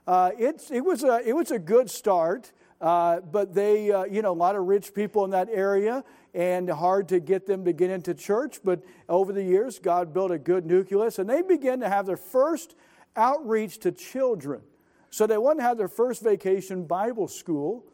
Uh, 0.05 0.31
it, 0.37 0.63
it, 0.71 0.81
was 0.81 1.03
a, 1.03 1.21
it 1.25 1.33
was 1.33 1.51
a 1.51 1.59
good 1.59 1.89
start, 1.89 2.51
uh, 2.81 3.19
but 3.19 3.53
they, 3.53 3.91
uh, 3.91 4.05
you 4.05 4.21
know, 4.21 4.31
a 4.31 4.33
lot 4.33 4.55
of 4.55 4.65
rich 4.65 4.93
people 4.93 5.25
in 5.25 5.31
that 5.31 5.49
area 5.51 6.03
and 6.33 6.69
hard 6.69 7.09
to 7.09 7.19
get 7.19 7.45
them 7.45 7.65
to 7.65 7.73
get 7.73 7.89
into 7.89 8.13
church. 8.13 8.59
But 8.63 8.83
over 9.07 9.33
the 9.33 9.43
years, 9.43 9.79
God 9.79 10.13
built 10.13 10.31
a 10.31 10.37
good 10.37 10.65
nucleus, 10.65 11.19
and 11.19 11.29
they 11.29 11.41
began 11.41 11.79
to 11.79 11.89
have 11.89 12.05
their 12.05 12.17
first 12.17 12.75
outreach 13.15 13.79
to 13.79 13.91
children. 13.91 14.61
So 15.09 15.25
they 15.25 15.37
wanted 15.37 15.57
to 15.57 15.63
have 15.63 15.77
their 15.77 15.87
first 15.87 16.21
vacation 16.23 16.85
Bible 16.85 17.27
school. 17.27 17.85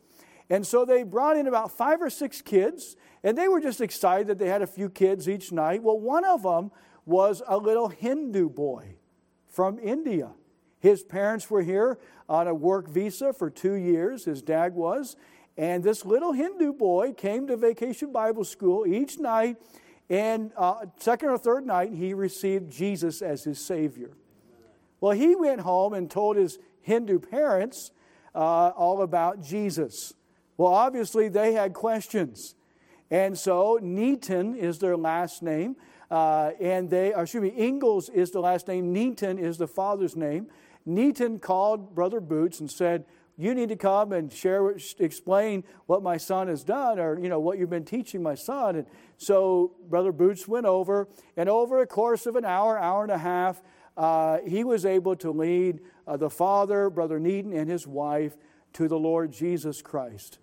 And 0.50 0.66
so 0.66 0.86
they 0.86 1.04
brought 1.04 1.38
in 1.38 1.48
about 1.48 1.72
five 1.72 2.02
or 2.02 2.10
six 2.10 2.42
kids, 2.42 2.96
and 3.24 3.38
they 3.38 3.48
were 3.48 3.60
just 3.60 3.82
excited 3.82 4.28
that 4.28 4.38
they 4.38 4.48
had 4.48 4.62
a 4.62 4.68
few 4.68 4.90
kids 4.90 5.28
each 5.28 5.52
night. 5.52 5.82
Well, 5.82 6.00
one 6.00 6.24
of 6.24 6.44
them 6.44 6.72
was 7.06 7.42
a 7.48 7.58
little 7.58 7.90
Hindu 7.90 8.50
boy 8.50 8.98
from 9.48 9.80
India. 9.80 10.32
His 10.80 11.04
parents 11.04 11.50
were 11.50 11.64
here 11.64 11.98
on 12.30 12.48
a 12.48 12.54
work 12.54 12.88
visa 12.88 13.34
for 13.34 13.50
two 13.50 13.74
years, 13.74 14.26
his 14.26 14.42
dad 14.42 14.76
was. 14.76 15.16
And 15.58 15.84
this 15.84 16.06
little 16.06 16.34
Hindu 16.34 16.74
boy 16.74 17.14
came 17.14 17.48
to 17.48 17.58
Vacation 17.58 18.12
Bible 18.12 18.44
School 18.44 18.86
each 18.86 19.18
night, 19.18 19.58
and 20.10 20.52
uh, 20.58 20.86
second 21.00 21.30
or 21.30 21.38
third 21.38 21.66
night, 21.66 21.94
he 21.94 22.14
received 22.14 22.72
Jesus 22.72 23.22
as 23.22 23.46
his 23.46 23.58
Savior. 23.58 24.12
Well, 25.02 25.14
he 25.14 25.36
went 25.36 25.62
home 25.62 25.94
and 25.94 26.12
told 26.12 26.36
his 26.36 26.60
Hindu 26.82 27.20
parents 27.20 27.92
uh, 28.36 28.70
all 28.76 29.02
about 29.02 29.42
Jesus. 29.42 30.14
Well, 30.58 30.74
obviously, 30.74 31.28
they 31.28 31.54
had 31.54 31.74
questions. 31.74 32.56
And 33.12 33.38
so, 33.38 33.80
Neaton 33.82 34.58
is 34.58 34.80
their 34.80 34.98
last 34.98 35.44
name. 35.44 35.76
Uh, 36.10 36.52
and 36.60 36.90
they, 36.90 37.14
or 37.14 37.24
excuse 37.24 37.42
me, 37.42 37.54
Ingalls 37.58 38.10
is 38.10 38.32
the 38.32 38.40
last 38.40 38.68
name, 38.68 38.94
Neaton 38.94 39.40
is 39.40 39.58
the 39.58 39.68
father's 39.68 40.16
name. 40.16 40.48
Neaton 40.88 41.42
called 41.42 41.96
Brother 41.96 42.20
Boots 42.22 42.60
and 42.60 42.70
said, 42.70 43.06
You 43.38 43.56
need 43.56 43.70
to 43.70 43.76
come 43.76 44.12
and 44.12 44.32
share, 44.32 44.76
explain 45.00 45.64
what 45.88 46.04
my 46.04 46.18
son 46.18 46.48
has 46.48 46.64
done, 46.64 47.00
or 47.00 47.20
you 47.20 47.28
know 47.28 47.40
what 47.40 47.58
you've 47.58 47.72
been 47.72 47.86
teaching 47.86 48.22
my 48.22 48.36
son. 48.36 48.76
And 48.76 48.86
so 49.18 49.74
Brother 49.90 50.12
Boots 50.12 50.48
went 50.48 50.68
over, 50.68 51.08
and 51.36 51.50
over 51.50 51.82
a 51.82 51.88
course 51.88 52.28
of 52.28 52.36
an 52.36 52.46
hour, 52.46 52.78
hour 52.78 53.02
and 53.02 53.12
a 53.12 53.18
half, 53.18 53.62
uh, 53.98 54.40
he 54.46 54.64
was 54.64 54.86
able 54.86 55.16
to 55.16 55.32
lead 55.32 55.80
uh, 56.08 56.18
the 56.18 56.30
father, 56.30 56.90
Brother 56.90 57.20
Neaton, 57.20 57.54
and 57.58 57.70
his 57.70 57.88
wife 57.88 58.38
to 58.74 58.88
the 58.88 59.00
Lord 59.00 59.32
Jesus 59.32 59.82
Christ. 59.82 60.38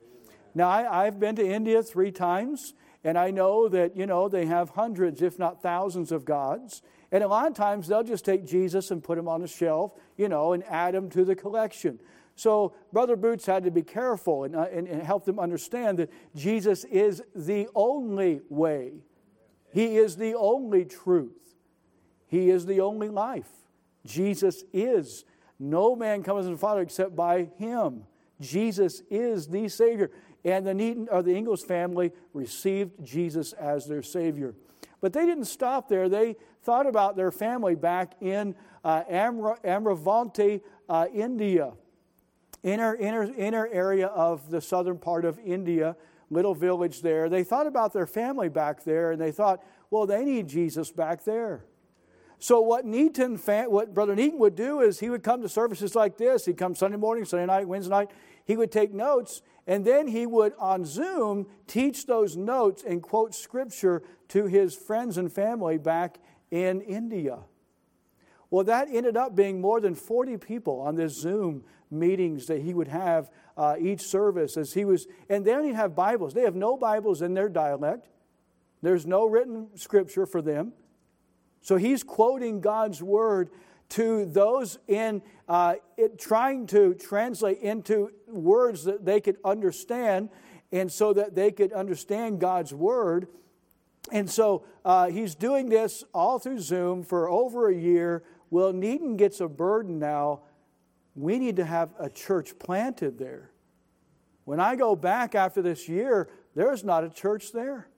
Now, 0.54 0.68
I, 0.68 1.04
have 1.04 1.18
been 1.18 1.36
to 1.36 1.46
India 1.46 1.82
three 1.82 2.10
times, 2.10 2.74
and 3.04 3.18
I 3.18 3.30
know 3.30 3.68
that, 3.68 3.96
you 3.96 4.06
know, 4.06 4.28
they 4.28 4.46
have 4.46 4.70
hundreds, 4.70 5.22
if 5.22 5.38
not 5.38 5.62
thousands, 5.62 6.12
of 6.12 6.24
gods. 6.24 6.82
And 7.10 7.24
a 7.24 7.28
lot 7.28 7.46
of 7.46 7.54
times 7.54 7.88
they'll 7.88 8.02
just 8.02 8.24
take 8.24 8.46
Jesus 8.46 8.90
and 8.90 9.02
put 9.02 9.18
him 9.18 9.28
on 9.28 9.42
a 9.42 9.48
shelf, 9.48 9.92
you 10.16 10.28
know, 10.28 10.52
and 10.52 10.62
add 10.64 10.94
him 10.94 11.10
to 11.10 11.24
the 11.24 11.34
collection. 11.34 11.98
So, 12.34 12.74
Brother 12.92 13.16
Boots 13.16 13.44
had 13.44 13.64
to 13.64 13.70
be 13.70 13.82
careful 13.82 14.44
and, 14.44 14.56
uh, 14.56 14.66
and, 14.72 14.88
and 14.88 15.02
help 15.02 15.24
them 15.24 15.38
understand 15.38 15.98
that 15.98 16.10
Jesus 16.34 16.84
is 16.84 17.22
the 17.34 17.68
only 17.74 18.40
way, 18.48 18.92
He 19.72 19.96
is 19.96 20.16
the 20.16 20.34
only 20.34 20.84
truth, 20.84 21.56
He 22.26 22.50
is 22.50 22.66
the 22.66 22.80
only 22.80 23.08
life. 23.08 23.50
Jesus 24.04 24.64
is. 24.72 25.24
No 25.58 25.94
man 25.94 26.22
comes 26.22 26.46
to 26.46 26.50
the 26.50 26.58
Father 26.58 26.80
except 26.80 27.14
by 27.14 27.48
Him. 27.58 28.04
Jesus 28.40 29.02
is 29.10 29.46
the 29.46 29.68
Savior. 29.68 30.10
And 30.44 30.66
the 30.66 30.72
Neaton 30.72 31.06
or 31.10 31.22
the 31.22 31.34
Ingalls 31.34 31.64
family 31.64 32.12
received 32.34 33.04
Jesus 33.04 33.52
as 33.52 33.86
their 33.86 34.02
Savior. 34.02 34.54
But 35.00 35.12
they 35.12 35.26
didn't 35.26 35.44
stop 35.46 35.88
there. 35.88 36.08
They 36.08 36.36
thought 36.62 36.86
about 36.86 37.16
their 37.16 37.30
family 37.30 37.74
back 37.74 38.14
in 38.20 38.54
uh, 38.84 39.02
Amra, 39.08 39.58
Amravati, 39.64 40.60
uh, 40.88 41.06
India, 41.12 41.72
inner, 42.62 42.94
inner, 42.94 43.24
inner 43.24 43.68
area 43.68 44.06
of 44.06 44.50
the 44.50 44.60
southern 44.60 44.98
part 44.98 45.24
of 45.24 45.38
India, 45.44 45.96
little 46.30 46.54
village 46.54 47.02
there. 47.02 47.28
They 47.28 47.44
thought 47.44 47.66
about 47.66 47.92
their 47.92 48.06
family 48.06 48.48
back 48.48 48.84
there 48.84 49.12
and 49.12 49.20
they 49.20 49.32
thought, 49.32 49.62
well, 49.90 50.06
they 50.06 50.24
need 50.24 50.48
Jesus 50.48 50.90
back 50.90 51.24
there. 51.24 51.64
So 52.38 52.60
what 52.60 52.84
Neaton, 52.84 53.38
what 53.68 53.94
Brother 53.94 54.16
Neaton 54.16 54.38
would 54.38 54.56
do 54.56 54.80
is 54.80 54.98
he 54.98 55.10
would 55.10 55.22
come 55.22 55.42
to 55.42 55.48
services 55.48 55.94
like 55.94 56.16
this. 56.16 56.44
He'd 56.46 56.56
come 56.56 56.74
Sunday 56.74 56.96
morning, 56.96 57.24
Sunday 57.24 57.46
night, 57.46 57.68
Wednesday 57.68 57.90
night. 57.90 58.10
He 58.44 58.56
would 58.56 58.72
take 58.72 58.92
notes, 58.92 59.42
and 59.66 59.84
then 59.84 60.08
he 60.08 60.26
would 60.26 60.52
on 60.58 60.84
Zoom 60.84 61.46
teach 61.66 62.06
those 62.06 62.36
notes 62.36 62.82
and 62.86 63.02
quote 63.02 63.34
scripture 63.34 64.02
to 64.28 64.46
his 64.46 64.74
friends 64.74 65.18
and 65.18 65.32
family 65.32 65.78
back 65.78 66.18
in 66.50 66.80
India. 66.80 67.38
Well, 68.50 68.64
that 68.64 68.88
ended 68.90 69.16
up 69.16 69.34
being 69.34 69.60
more 69.60 69.80
than 69.80 69.94
40 69.94 70.36
people 70.36 70.80
on 70.80 70.96
this 70.96 71.14
Zoom 71.14 71.64
meetings 71.90 72.46
that 72.46 72.60
he 72.62 72.74
would 72.74 72.88
have 72.88 73.30
uh, 73.56 73.76
each 73.80 74.00
service 74.00 74.56
as 74.56 74.72
he 74.72 74.84
was, 74.84 75.06
and 75.28 75.44
they 75.44 75.52
don't 75.52 75.64
even 75.64 75.76
have 75.76 75.94
Bibles. 75.94 76.34
They 76.34 76.42
have 76.42 76.54
no 76.54 76.76
Bibles 76.76 77.22
in 77.22 77.34
their 77.34 77.48
dialect. 77.48 78.08
There's 78.82 79.06
no 79.06 79.26
written 79.26 79.68
scripture 79.76 80.26
for 80.26 80.42
them. 80.42 80.72
So 81.60 81.76
he's 81.76 82.02
quoting 82.02 82.60
God's 82.60 83.02
word 83.02 83.50
to 83.92 84.24
those 84.24 84.78
in 84.88 85.22
uh, 85.48 85.74
trying 86.18 86.66
to 86.66 86.94
translate 86.94 87.58
into 87.58 88.10
words 88.26 88.84
that 88.84 89.04
they 89.04 89.20
could 89.20 89.36
understand, 89.44 90.30
and 90.70 90.90
so 90.90 91.12
that 91.12 91.34
they 91.34 91.50
could 91.50 91.72
understand 91.72 92.40
God's 92.40 92.72
word. 92.72 93.28
And 94.10 94.28
so 94.28 94.64
uh, 94.84 95.08
he's 95.08 95.34
doing 95.34 95.68
this 95.68 96.04
all 96.12 96.38
through 96.38 96.60
Zoom 96.60 97.02
for 97.04 97.28
over 97.28 97.68
a 97.68 97.74
year. 97.74 98.24
Well, 98.50 98.72
Needham 98.72 99.16
gets 99.16 99.40
a 99.40 99.48
burden 99.48 99.98
now. 99.98 100.40
We 101.14 101.38
need 101.38 101.56
to 101.56 101.64
have 101.64 101.90
a 101.98 102.08
church 102.08 102.58
planted 102.58 103.18
there. 103.18 103.50
When 104.44 104.58
I 104.58 104.76
go 104.76 104.96
back 104.96 105.34
after 105.34 105.60
this 105.60 105.88
year, 105.88 106.28
there's 106.54 106.82
not 106.82 107.04
a 107.04 107.10
church 107.10 107.52
there. 107.52 107.88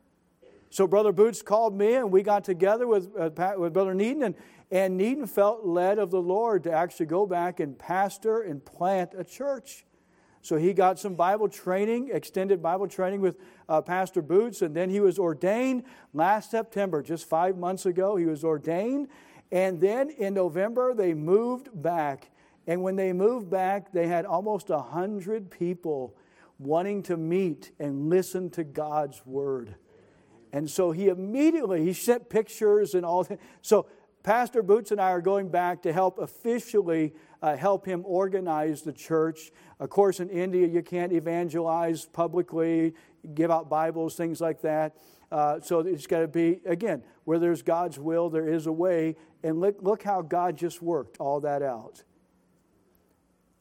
So 0.71 0.89
Brother 0.89 1.13
Boots 1.13 1.41
called 1.41 1.79
me, 1.79 1.95
and 1.95 2.11
we 2.11 2.23
got 2.23 2.43
together 2.43 2.89
with, 2.89 3.09
uh, 3.17 3.31
with 3.57 3.73
Brother 3.73 3.95
Needham, 3.95 4.23
and, 4.23 4.35
and 4.75 4.97
Needham 4.97 5.29
felt 5.29 5.65
led 5.65 6.01
of 6.01 6.11
the 6.11 6.21
Lord 6.21 6.65
to 6.65 6.73
actually 6.73 7.07
go 7.07 7.27
back 7.27 7.61
and 7.61 7.79
pastor 7.79 8.43
and 8.43 8.63
plant 8.63 9.13
a 9.17 9.23
church. 9.23 9.87
So 10.43 10.57
he 10.57 10.73
got 10.73 10.99
some 10.99 11.15
Bible 11.15 11.49
training, 11.49 12.11
extended 12.13 12.61
Bible 12.61 12.89
training 12.89 13.21
with 13.21 13.39
uh, 13.69 13.81
Pastor 13.83 14.21
Boots, 14.21 14.63
and 14.63 14.75
then 14.75 14.91
he 14.91 14.99
was 14.99 15.17
ordained 15.17 15.85
last 16.13 16.51
September, 16.51 17.03
just 17.03 17.29
five 17.29 17.57
months 17.57 17.87
ago. 17.87 18.17
He 18.17 18.27
was 18.27 18.43
ordained, 18.43 19.07
and 19.53 19.81
then 19.81 20.11
in 20.11 20.35
November 20.35 20.93
they 20.93 21.15
moved 21.15 21.69
back. 21.73 22.33
And 22.67 22.83
when 22.83 22.97
they 22.97 23.13
moved 23.13 23.49
back, 23.49 23.93
they 23.93 24.09
had 24.09 24.27
almost 24.27 24.71
a 24.71 24.81
hundred 24.81 25.53
people 25.53 26.17
wanting 26.59 27.05
to 27.05 27.17
meet 27.17 27.71
and 27.79 28.11
listen 28.11 28.51
to 28.51 28.65
God's 28.65 29.25
word. 29.25 29.77
And 30.53 30.69
so 30.69 30.91
he 30.91 31.09
immediately 31.09 31.85
he 31.85 31.93
sent 31.93 32.29
pictures 32.29 32.95
and 32.95 33.07
all 33.07 33.23
that. 33.25 33.39
So 33.63 33.87
Pastor 34.25 34.63
Boots 34.63 34.91
and 34.91 34.99
I 34.99 35.11
are 35.11 35.21
going 35.21 35.51
back 35.51 35.83
to 35.83 35.93
help 35.93 36.19
officially 36.19 37.13
uh, 37.43 37.57
help 37.57 37.85
him 37.85 38.03
organize 38.07 38.81
the 38.81 38.93
church. 38.93 39.53
Of 39.79 39.91
course, 39.91 40.19
in 40.19 40.31
India, 40.31 40.67
you 40.67 40.83
can't 40.83 41.13
evangelize 41.13 42.07
publicly, 42.07 42.95
give 43.35 43.51
out 43.51 43.69
Bibles, 43.69 44.15
things 44.17 44.41
like 44.41 44.63
that. 44.63 44.97
Uh, 45.31 45.61
so 45.61 45.81
it's 45.81 46.07
got 46.07 46.21
to 46.21 46.29
be, 46.29 46.61
again, 46.65 47.03
where 47.25 47.39
there's 47.39 47.61
God's 47.61 47.99
will, 47.99 48.31
there 48.31 48.49
is 48.49 48.67
a 48.67 48.73
way. 48.73 49.17
And 49.43 49.61
look, 49.61 49.77
look 49.83 50.03
how 50.03 50.23
God 50.23 50.57
just 50.57 50.81
worked 50.81 51.19
all 51.19 51.41
that 51.41 51.61
out. 51.61 52.03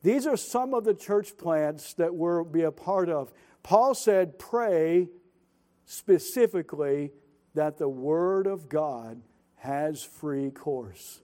These 0.02 0.26
are 0.26 0.38
some 0.38 0.74
of 0.74 0.86
the 0.86 0.94
church 0.94 1.38
plants 1.38 1.94
that 1.96 2.16
we'll 2.16 2.46
be 2.46 2.64
a 2.64 2.72
part 2.72 3.10
of. 3.10 3.34
Paul 3.64 3.94
said, 3.96 4.40
pray 4.40 5.10
specifically 5.86 7.12
that 7.54 7.78
the 7.78 7.90
Word 7.90 8.48
of 8.48 8.70
God 8.70 9.22
has 9.64 10.04
free 10.04 10.52
course. 10.52 11.22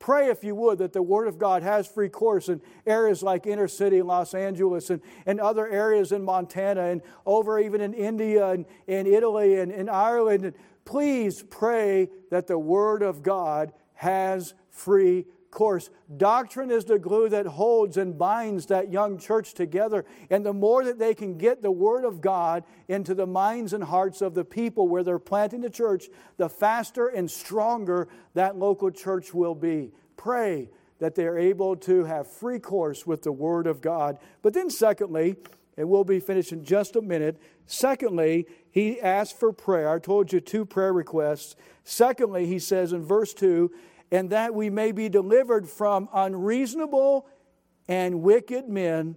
Pray, 0.00 0.28
if 0.28 0.42
you 0.42 0.56
would, 0.56 0.78
that 0.78 0.92
the 0.92 1.02
Word 1.02 1.28
of 1.28 1.38
God 1.38 1.62
has 1.62 1.86
free 1.86 2.08
course 2.08 2.48
in 2.48 2.60
areas 2.84 3.22
like 3.22 3.46
inner 3.46 3.68
city 3.68 4.02
Los 4.02 4.34
Angeles 4.34 4.90
and, 4.90 5.00
and 5.24 5.40
other 5.40 5.68
areas 5.68 6.10
in 6.10 6.24
Montana 6.24 6.86
and 6.86 7.00
over 7.24 7.60
even 7.60 7.80
in 7.80 7.94
India 7.94 8.50
and 8.50 8.66
in 8.88 9.06
Italy 9.06 9.60
and 9.60 9.70
in 9.70 9.88
Ireland. 9.88 10.52
Please 10.84 11.44
pray 11.48 12.10
that 12.30 12.48
the 12.48 12.58
Word 12.58 13.02
of 13.02 13.22
God 13.22 13.72
has 13.94 14.52
free 14.68 15.26
course. 15.50 15.90
Doctrine 16.16 16.70
is 16.70 16.84
the 16.84 16.98
glue 16.98 17.28
that 17.28 17.46
holds 17.46 17.96
and 17.96 18.18
binds 18.18 18.66
that 18.66 18.92
young 18.92 19.18
church 19.18 19.54
together. 19.54 20.04
And 20.30 20.44
the 20.44 20.52
more 20.52 20.84
that 20.84 20.98
they 20.98 21.14
can 21.14 21.38
get 21.38 21.62
the 21.62 21.70
Word 21.70 22.04
of 22.04 22.20
God 22.20 22.64
into 22.88 23.14
the 23.14 23.26
minds 23.26 23.72
and 23.72 23.84
hearts 23.84 24.22
of 24.22 24.34
the 24.34 24.44
people 24.44 24.88
where 24.88 25.02
they're 25.02 25.18
planting 25.18 25.60
the 25.60 25.70
church, 25.70 26.08
the 26.36 26.48
faster 26.48 27.08
and 27.08 27.30
stronger 27.30 28.08
that 28.34 28.56
local 28.56 28.90
church 28.90 29.32
will 29.34 29.54
be. 29.54 29.92
Pray 30.16 30.70
that 30.98 31.14
they're 31.14 31.38
able 31.38 31.76
to 31.76 32.04
have 32.04 32.30
free 32.30 32.58
course 32.58 33.06
with 33.06 33.22
the 33.22 33.32
Word 33.32 33.66
of 33.66 33.80
God. 33.80 34.18
But 34.42 34.54
then, 34.54 34.70
secondly, 34.70 35.36
and 35.76 35.88
we'll 35.88 36.04
be 36.04 36.20
finished 36.20 36.52
in 36.52 36.64
just 36.64 36.96
a 36.96 37.02
minute. 37.02 37.38
Secondly, 37.66 38.46
he 38.70 39.00
asked 39.00 39.38
for 39.38 39.52
prayer. 39.52 39.90
I 39.90 39.98
told 39.98 40.32
you 40.32 40.40
two 40.40 40.64
prayer 40.64 40.92
requests. 40.92 41.56
Secondly, 41.84 42.46
he 42.46 42.58
says 42.58 42.92
in 42.92 43.04
verse 43.04 43.34
2 43.34 43.70
and 44.10 44.30
that 44.30 44.54
we 44.54 44.70
may 44.70 44.92
be 44.92 45.08
delivered 45.08 45.68
from 45.68 46.08
unreasonable 46.12 47.26
and 47.88 48.22
wicked 48.22 48.68
men, 48.68 49.16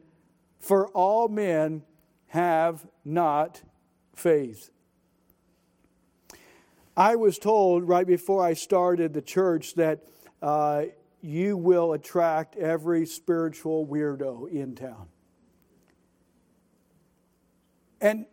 for 0.59 0.87
all 0.89 1.27
men 1.27 1.83
have 2.27 2.85
not 3.05 3.61
faith. 4.13 4.69
I 6.95 7.15
was 7.15 7.37
told 7.37 7.87
right 7.87 8.05
before 8.05 8.43
I 8.43 8.53
started 8.53 9.13
the 9.13 9.21
church 9.21 9.75
that 9.75 10.01
uh, 10.41 10.85
you 11.21 11.55
will 11.57 11.93
attract 11.93 12.57
every 12.57 13.05
spiritual 13.05 13.87
weirdo 13.87 14.49
in 14.51 14.75
town. 14.75 15.07
And 18.01 18.25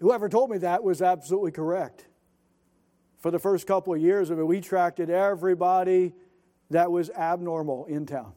whoever 0.00 0.28
told 0.28 0.50
me 0.50 0.58
that 0.58 0.82
was 0.82 1.02
absolutely 1.02 1.52
correct 1.52 2.06
for 3.26 3.32
the 3.32 3.40
first 3.40 3.66
couple 3.66 3.92
of 3.92 4.00
years 4.00 4.30
of 4.30 4.38
it, 4.38 4.44
we 4.44 4.58
attracted 4.58 5.10
everybody 5.10 6.12
that 6.70 6.92
was 6.92 7.10
abnormal 7.10 7.84
in 7.86 8.06
town. 8.06 8.32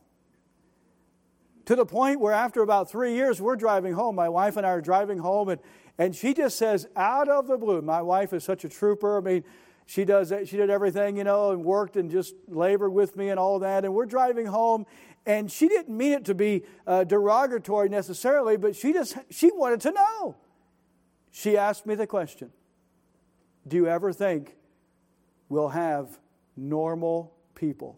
To 1.65 1.75
the 1.75 1.85
point 1.85 2.19
where 2.19 2.33
after 2.33 2.63
about 2.63 2.89
three 2.89 3.13
years, 3.13 3.39
we're 3.39 3.55
driving 3.55 3.93
home. 3.93 4.15
My 4.15 4.29
wife 4.29 4.57
and 4.57 4.65
I 4.65 4.71
are 4.71 4.81
driving 4.81 5.19
home, 5.19 5.49
and, 5.49 5.61
and 5.99 6.15
she 6.15 6.33
just 6.33 6.57
says, 6.57 6.87
out 6.95 7.29
of 7.29 7.45
the 7.45 7.55
blue, 7.55 7.83
my 7.83 8.01
wife 8.01 8.33
is 8.33 8.43
such 8.43 8.63
a 8.63 8.67
trooper. 8.67 9.19
I 9.19 9.21
mean, 9.21 9.43
she 9.85 10.05
does 10.05 10.33
she 10.49 10.57
did 10.57 10.71
everything, 10.71 11.17
you 11.17 11.23
know, 11.23 11.51
and 11.51 11.63
worked 11.63 11.95
and 11.95 12.09
just 12.09 12.33
labored 12.47 12.91
with 12.91 13.15
me 13.15 13.29
and 13.29 13.39
all 13.39 13.59
that. 13.59 13.85
And 13.85 13.93
we're 13.93 14.07
driving 14.07 14.47
home, 14.47 14.87
and 15.23 15.51
she 15.51 15.67
didn't 15.67 15.95
mean 15.95 16.13
it 16.13 16.25
to 16.25 16.33
be 16.33 16.63
uh, 16.87 17.03
derogatory 17.03 17.89
necessarily, 17.89 18.57
but 18.57 18.75
she 18.75 18.91
just 18.91 19.17
she 19.29 19.51
wanted 19.51 19.81
to 19.81 19.91
know. 19.91 20.35
She 21.29 21.57
asked 21.57 21.85
me 21.85 21.93
the 21.93 22.07
question, 22.07 22.49
"Do 23.67 23.77
you 23.77 23.85
ever 23.85 24.11
think 24.11 24.55
will 25.49 25.69
have 25.69 26.19
normal 26.55 27.33
people. 27.55 27.97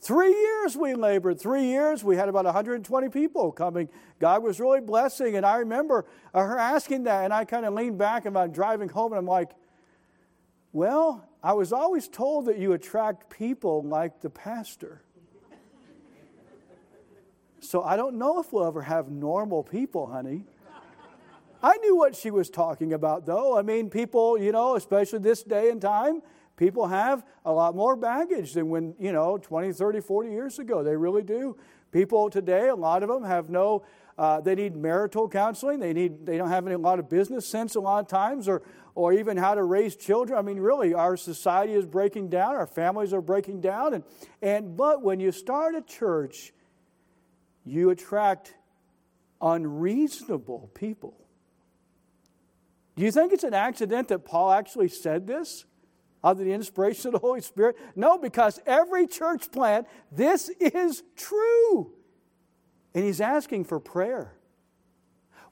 Three 0.00 0.32
years 0.32 0.76
we 0.76 0.94
labored. 0.94 1.40
Three 1.40 1.64
years 1.64 2.04
we 2.04 2.16
had 2.16 2.28
about 2.28 2.44
120 2.44 3.08
people 3.08 3.50
coming. 3.50 3.88
God 4.20 4.42
was 4.42 4.60
really 4.60 4.80
blessing. 4.80 5.36
And 5.36 5.44
I 5.44 5.56
remember 5.56 6.06
uh, 6.32 6.44
her 6.44 6.58
asking 6.58 7.04
that, 7.04 7.24
and 7.24 7.34
I 7.34 7.44
kind 7.44 7.66
of 7.66 7.74
leaned 7.74 7.98
back 7.98 8.24
and 8.24 8.38
I'm 8.38 8.52
driving 8.52 8.88
home, 8.88 9.12
and 9.12 9.18
I'm 9.18 9.26
like, 9.26 9.50
well, 10.72 11.28
I 11.42 11.54
was 11.54 11.72
always 11.72 12.06
told 12.06 12.46
that 12.46 12.56
you 12.58 12.72
attract 12.72 13.30
people 13.30 13.82
like 13.82 14.20
the 14.20 14.30
pastor. 14.30 15.02
So 17.58 17.82
I 17.82 17.96
don't 17.96 18.16
know 18.16 18.38
if 18.38 18.52
we'll 18.52 18.64
ever 18.64 18.82
have 18.82 19.10
normal 19.10 19.64
people, 19.64 20.06
honey. 20.06 20.44
I 21.62 21.76
knew 21.78 21.96
what 21.96 22.14
she 22.14 22.30
was 22.30 22.50
talking 22.50 22.92
about, 22.92 23.26
though. 23.26 23.58
I 23.58 23.62
mean, 23.62 23.90
people, 23.90 24.38
you 24.38 24.52
know, 24.52 24.76
especially 24.76 25.20
this 25.20 25.42
day 25.42 25.70
and 25.70 25.80
time, 25.80 26.22
people 26.56 26.86
have 26.86 27.24
a 27.44 27.52
lot 27.52 27.74
more 27.74 27.96
baggage 27.96 28.52
than 28.52 28.68
when, 28.68 28.94
you 28.98 29.12
know, 29.12 29.38
20, 29.38 29.72
30, 29.72 30.00
40 30.00 30.30
years 30.30 30.58
ago. 30.58 30.82
They 30.82 30.96
really 30.96 31.22
do. 31.22 31.56
People 31.92 32.28
today, 32.30 32.68
a 32.68 32.74
lot 32.74 33.02
of 33.02 33.08
them 33.08 33.24
have 33.24 33.48
no, 33.48 33.84
uh, 34.18 34.40
they 34.40 34.54
need 34.54 34.76
marital 34.76 35.28
counseling. 35.28 35.80
They 35.80 35.92
need, 35.92 36.26
they 36.26 36.36
don't 36.36 36.48
have 36.48 36.66
any, 36.66 36.74
a 36.74 36.78
lot 36.78 36.98
of 36.98 37.08
business 37.08 37.46
sense 37.46 37.74
a 37.74 37.80
lot 37.80 38.00
of 38.00 38.08
times 38.08 38.48
or, 38.48 38.62
or 38.94 39.12
even 39.12 39.36
how 39.36 39.54
to 39.54 39.62
raise 39.62 39.96
children. 39.96 40.38
I 40.38 40.42
mean, 40.42 40.58
really, 40.58 40.94
our 40.94 41.16
society 41.16 41.74
is 41.74 41.86
breaking 41.86 42.28
down. 42.28 42.56
Our 42.56 42.66
families 42.66 43.12
are 43.12 43.20
breaking 43.20 43.60
down. 43.60 43.94
And, 43.94 44.04
and, 44.42 44.76
but 44.76 45.02
when 45.02 45.20
you 45.20 45.32
start 45.32 45.74
a 45.74 45.82
church, 45.82 46.52
you 47.64 47.90
attract 47.90 48.54
unreasonable 49.40 50.70
people. 50.74 51.14
Do 52.96 53.04
you 53.04 53.12
think 53.12 53.32
it's 53.32 53.44
an 53.44 53.54
accident 53.54 54.08
that 54.08 54.24
Paul 54.24 54.52
actually 54.52 54.88
said 54.88 55.26
this? 55.26 55.64
Under 56.24 56.42
the 56.42 56.52
inspiration 56.52 57.08
of 57.08 57.12
the 57.12 57.18
Holy 57.18 57.42
Spirit? 57.42 57.76
No, 57.94 58.18
because 58.18 58.58
every 58.66 59.06
church 59.06 59.52
plant, 59.52 59.86
this 60.10 60.48
is 60.48 61.02
true. 61.14 61.92
And 62.94 63.04
he's 63.04 63.20
asking 63.20 63.64
for 63.64 63.78
prayer. 63.78 64.32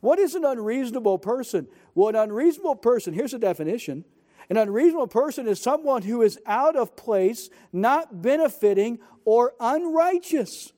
What 0.00 0.18
is 0.18 0.34
an 0.34 0.44
unreasonable 0.44 1.18
person? 1.18 1.68
Well, 1.94 2.08
an 2.08 2.16
unreasonable 2.16 2.76
person, 2.76 3.14
here's 3.14 3.34
a 3.34 3.38
definition 3.38 4.04
an 4.50 4.56
unreasonable 4.58 5.06
person 5.06 5.48
is 5.48 5.60
someone 5.60 6.02
who 6.02 6.22
is 6.22 6.38
out 6.44 6.76
of 6.76 6.96
place, 6.96 7.48
not 7.72 8.20
benefiting, 8.20 8.98
or 9.24 9.54
unrighteous. 9.58 10.72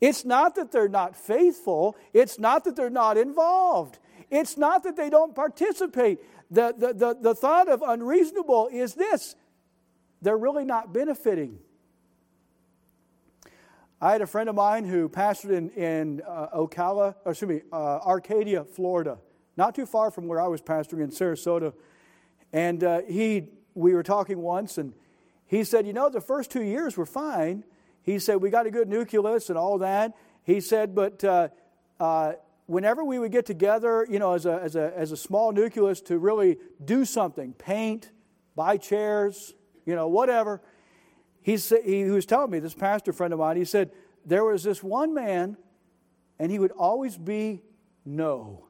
It's 0.00 0.24
not 0.24 0.56
that 0.56 0.72
they're 0.72 0.88
not 0.88 1.14
faithful, 1.14 1.96
it's 2.12 2.38
not 2.38 2.64
that 2.64 2.74
they're 2.74 2.90
not 2.90 3.16
involved. 3.16 3.98
It's 4.34 4.56
not 4.58 4.82
that 4.82 4.96
they 4.96 5.10
don't 5.10 5.32
participate. 5.34 6.18
the, 6.50 6.74
the, 6.76 6.92
the, 6.92 7.16
the 7.20 7.34
thought 7.34 7.68
of 7.68 7.82
unreasonable 7.82 8.68
is 8.72 8.94
this 8.94 9.36
they're 10.22 10.36
really 10.36 10.64
not 10.64 10.92
benefiting. 10.92 11.58
I 14.00 14.12
had 14.12 14.22
a 14.22 14.26
friend 14.26 14.48
of 14.48 14.54
mine 14.54 14.84
who 14.84 15.08
pastored 15.08 15.50
in, 15.50 15.70
in 15.70 16.22
uh, 16.26 16.48
Ocala, 16.56 17.14
or 17.24 17.30
excuse 17.30 17.48
me, 17.48 17.60
uh, 17.72 17.98
Arcadia, 17.98 18.64
Florida, 18.64 19.18
not 19.56 19.74
too 19.74 19.86
far 19.86 20.10
from 20.10 20.26
where 20.26 20.40
I 20.40 20.48
was 20.48 20.60
pastoring 20.60 21.04
in 21.04 21.10
Sarasota. 21.10 21.72
And 22.52 22.82
uh, 22.82 23.02
he, 23.08 23.50
we 23.74 23.94
were 23.94 24.02
talking 24.02 24.38
once, 24.38 24.78
and 24.78 24.94
he 25.46 25.62
said, 25.62 25.86
You 25.86 25.92
know, 25.92 26.10
the 26.10 26.20
first 26.20 26.50
two 26.50 26.62
years 26.62 26.96
were 26.96 27.06
fine. 27.06 27.64
He 28.02 28.18
said, 28.18 28.36
We 28.42 28.50
got 28.50 28.66
a 28.66 28.70
good 28.70 28.88
nucleus 28.88 29.48
and 29.48 29.56
all 29.56 29.78
that. 29.78 30.16
He 30.42 30.60
said, 30.60 30.94
But 30.94 31.22
uh, 31.22 31.48
uh, 32.00 32.32
whenever 32.66 33.04
we 33.04 33.18
would 33.18 33.32
get 33.32 33.46
together, 33.46 34.06
you 34.08 34.18
know, 34.18 34.32
as 34.32 34.46
a, 34.46 34.60
as, 34.62 34.76
a, 34.76 34.92
as 34.96 35.12
a 35.12 35.16
small 35.16 35.52
nucleus 35.52 36.00
to 36.02 36.18
really 36.18 36.58
do 36.84 37.04
something, 37.04 37.52
paint, 37.52 38.10
buy 38.56 38.76
chairs, 38.76 39.54
you 39.84 39.94
know, 39.94 40.08
whatever, 40.08 40.62
he, 41.42 41.56
said, 41.58 41.82
he 41.84 42.04
was 42.04 42.24
telling 42.24 42.50
me, 42.50 42.58
this 42.58 42.74
pastor 42.74 43.12
friend 43.12 43.32
of 43.32 43.38
mine, 43.38 43.56
he 43.56 43.64
said, 43.64 43.90
there 44.24 44.44
was 44.44 44.62
this 44.62 44.82
one 44.82 45.12
man, 45.12 45.58
and 46.38 46.50
he 46.50 46.58
would 46.58 46.72
always 46.72 47.18
be 47.18 47.62
no. 48.04 48.66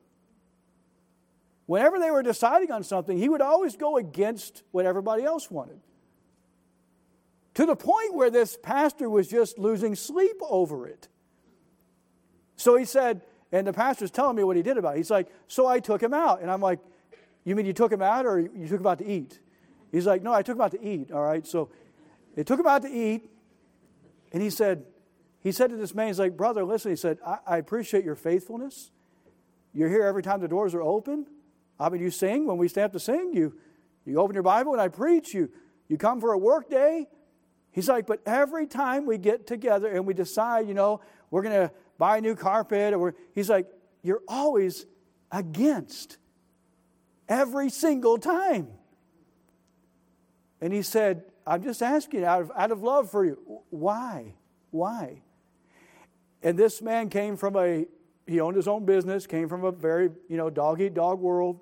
Whenever 1.66 1.98
they 1.98 2.10
were 2.10 2.22
deciding 2.22 2.72
on 2.72 2.82
something, 2.82 3.16
he 3.16 3.28
would 3.28 3.40
always 3.40 3.76
go 3.76 3.96
against 3.96 4.64
what 4.72 4.84
everybody 4.84 5.22
else 5.22 5.50
wanted. 5.50 5.80
To 7.54 7.66
the 7.66 7.76
point 7.76 8.14
where 8.14 8.30
this 8.30 8.58
pastor 8.60 9.08
was 9.08 9.28
just 9.28 9.58
losing 9.58 9.94
sleep 9.94 10.36
over 10.42 10.88
it. 10.88 11.08
So 12.56 12.76
he 12.76 12.84
said, 12.84 13.22
and 13.54 13.64
the 13.64 13.72
pastor's 13.72 14.10
telling 14.10 14.34
me 14.34 14.42
what 14.42 14.56
he 14.56 14.62
did 14.62 14.78
about 14.78 14.94
it. 14.94 14.96
He's 14.96 15.12
like, 15.12 15.28
So 15.46 15.68
I 15.68 15.78
took 15.78 16.02
him 16.02 16.12
out. 16.12 16.42
And 16.42 16.50
I'm 16.50 16.60
like, 16.60 16.80
You 17.44 17.54
mean 17.54 17.66
you 17.66 17.72
took 17.72 17.92
him 17.92 18.02
out 18.02 18.26
or 18.26 18.40
you 18.40 18.66
took 18.66 18.80
him 18.80 18.86
out 18.86 18.98
to 18.98 19.08
eat? 19.08 19.38
He's 19.92 20.06
like, 20.06 20.24
No, 20.24 20.32
I 20.32 20.42
took 20.42 20.56
him 20.56 20.60
out 20.60 20.72
to 20.72 20.84
eat. 20.84 21.12
All 21.12 21.22
right. 21.22 21.46
So 21.46 21.70
they 22.34 22.42
took 22.42 22.58
him 22.58 22.66
out 22.66 22.82
to 22.82 22.88
eat. 22.88 23.30
And 24.32 24.42
he 24.42 24.50
said, 24.50 24.84
he 25.40 25.52
said 25.52 25.70
to 25.70 25.76
this 25.76 25.94
man, 25.94 26.08
he's 26.08 26.18
like, 26.18 26.36
Brother, 26.36 26.64
listen, 26.64 26.90
he 26.90 26.96
said, 26.96 27.18
I, 27.24 27.38
I 27.46 27.56
appreciate 27.58 28.04
your 28.04 28.16
faithfulness. 28.16 28.90
You're 29.72 29.88
here 29.88 30.02
every 30.02 30.22
time 30.24 30.40
the 30.40 30.48
doors 30.48 30.74
are 30.74 30.82
open. 30.82 31.26
I 31.78 31.88
mean, 31.90 32.02
you 32.02 32.10
sing 32.10 32.46
when 32.46 32.56
we 32.56 32.66
stand 32.66 32.86
up 32.86 32.92
to 32.94 32.98
sing. 33.00 33.34
You, 33.34 33.54
you 34.04 34.18
open 34.18 34.34
your 34.34 34.42
Bible 34.42 34.72
and 34.72 34.80
I 34.80 34.88
preach. 34.88 35.32
You, 35.32 35.48
you 35.86 35.96
come 35.96 36.20
for 36.20 36.32
a 36.32 36.38
work 36.38 36.68
day. 36.68 37.06
He's 37.70 37.88
like, 37.88 38.06
but 38.06 38.20
every 38.26 38.66
time 38.66 39.06
we 39.06 39.16
get 39.16 39.46
together 39.46 39.88
and 39.88 40.06
we 40.06 40.14
decide, 40.14 40.66
you 40.66 40.74
know, 40.74 41.00
we're 41.30 41.42
going 41.42 41.68
to 41.68 41.74
buy 41.98 42.18
a 42.18 42.20
new 42.20 42.34
carpet, 42.34 42.94
or 42.94 43.14
he's 43.34 43.50
like, 43.50 43.66
you're 44.02 44.22
always 44.28 44.86
against 45.30 46.18
every 47.28 47.70
single 47.70 48.18
time. 48.18 48.68
And 50.60 50.72
he 50.72 50.82
said, 50.82 51.24
I'm 51.46 51.62
just 51.62 51.82
asking 51.82 52.24
out 52.24 52.42
of, 52.42 52.52
out 52.56 52.70
of 52.70 52.82
love 52.82 53.10
for 53.10 53.24
you. 53.24 53.62
Why? 53.70 54.34
Why? 54.70 55.22
And 56.42 56.58
this 56.58 56.82
man 56.82 57.08
came 57.08 57.36
from 57.36 57.56
a, 57.56 57.86
he 58.26 58.40
owned 58.40 58.56
his 58.56 58.68
own 58.68 58.84
business, 58.84 59.26
came 59.26 59.48
from 59.48 59.64
a 59.64 59.72
very, 59.72 60.10
you 60.28 60.36
know, 60.36 60.50
dog 60.50 60.80
eat 60.80 60.94
dog 60.94 61.20
world. 61.20 61.60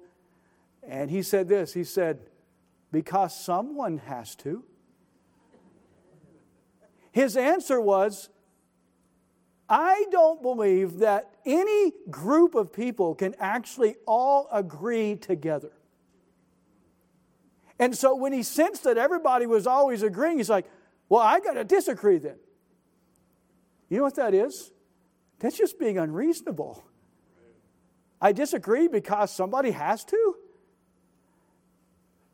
And 0.82 1.10
he 1.10 1.22
said 1.22 1.48
this 1.48 1.72
he 1.72 1.84
said, 1.84 2.20
because 2.90 3.38
someone 3.38 3.98
has 3.98 4.34
to. 4.36 4.64
His 7.12 7.36
answer 7.36 7.80
was, 7.80 8.28
I 9.72 10.04
don't 10.10 10.42
believe 10.42 10.98
that 10.98 11.30
any 11.46 11.94
group 12.10 12.54
of 12.54 12.74
people 12.74 13.14
can 13.14 13.34
actually 13.38 13.96
all 14.06 14.46
agree 14.52 15.16
together. 15.16 15.72
And 17.78 17.96
so 17.96 18.14
when 18.14 18.34
he 18.34 18.42
sensed 18.42 18.84
that 18.84 18.98
everybody 18.98 19.46
was 19.46 19.66
always 19.66 20.02
agreeing, 20.02 20.36
he's 20.36 20.50
like, 20.50 20.66
Well, 21.08 21.22
I 21.22 21.40
got 21.40 21.54
to 21.54 21.64
disagree 21.64 22.18
then. 22.18 22.36
You 23.88 23.96
know 23.96 24.02
what 24.02 24.16
that 24.16 24.34
is? 24.34 24.70
That's 25.38 25.56
just 25.56 25.78
being 25.78 25.96
unreasonable. 25.96 26.84
I 28.20 28.32
disagree 28.32 28.88
because 28.88 29.34
somebody 29.34 29.70
has 29.70 30.04
to. 30.04 30.36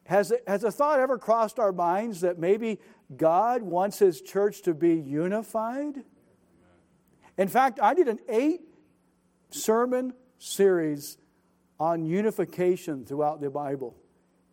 Has, 0.07 0.33
has 0.45 0.65
a 0.65 0.73
thought 0.73 0.99
ever 0.99 1.19
crossed 1.19 1.61
our 1.61 1.71
minds 1.71 2.23
that 2.23 2.37
maybe 2.37 2.81
God 3.17 3.63
wants 3.63 4.01
his 4.01 4.21
church 4.21 4.63
to 4.63 4.75
be 4.75 4.97
unified? 4.97 6.03
In 7.39 7.49
fact, 7.49 7.79
I 7.81 7.95
did 7.95 8.09
an 8.09 8.19
eight 8.29 8.61
sermon 9.51 10.13
series 10.39 11.17
on 11.81 12.05
unification 12.05 13.05
throughout 13.07 13.41
the 13.41 13.49
Bible, 13.49 13.97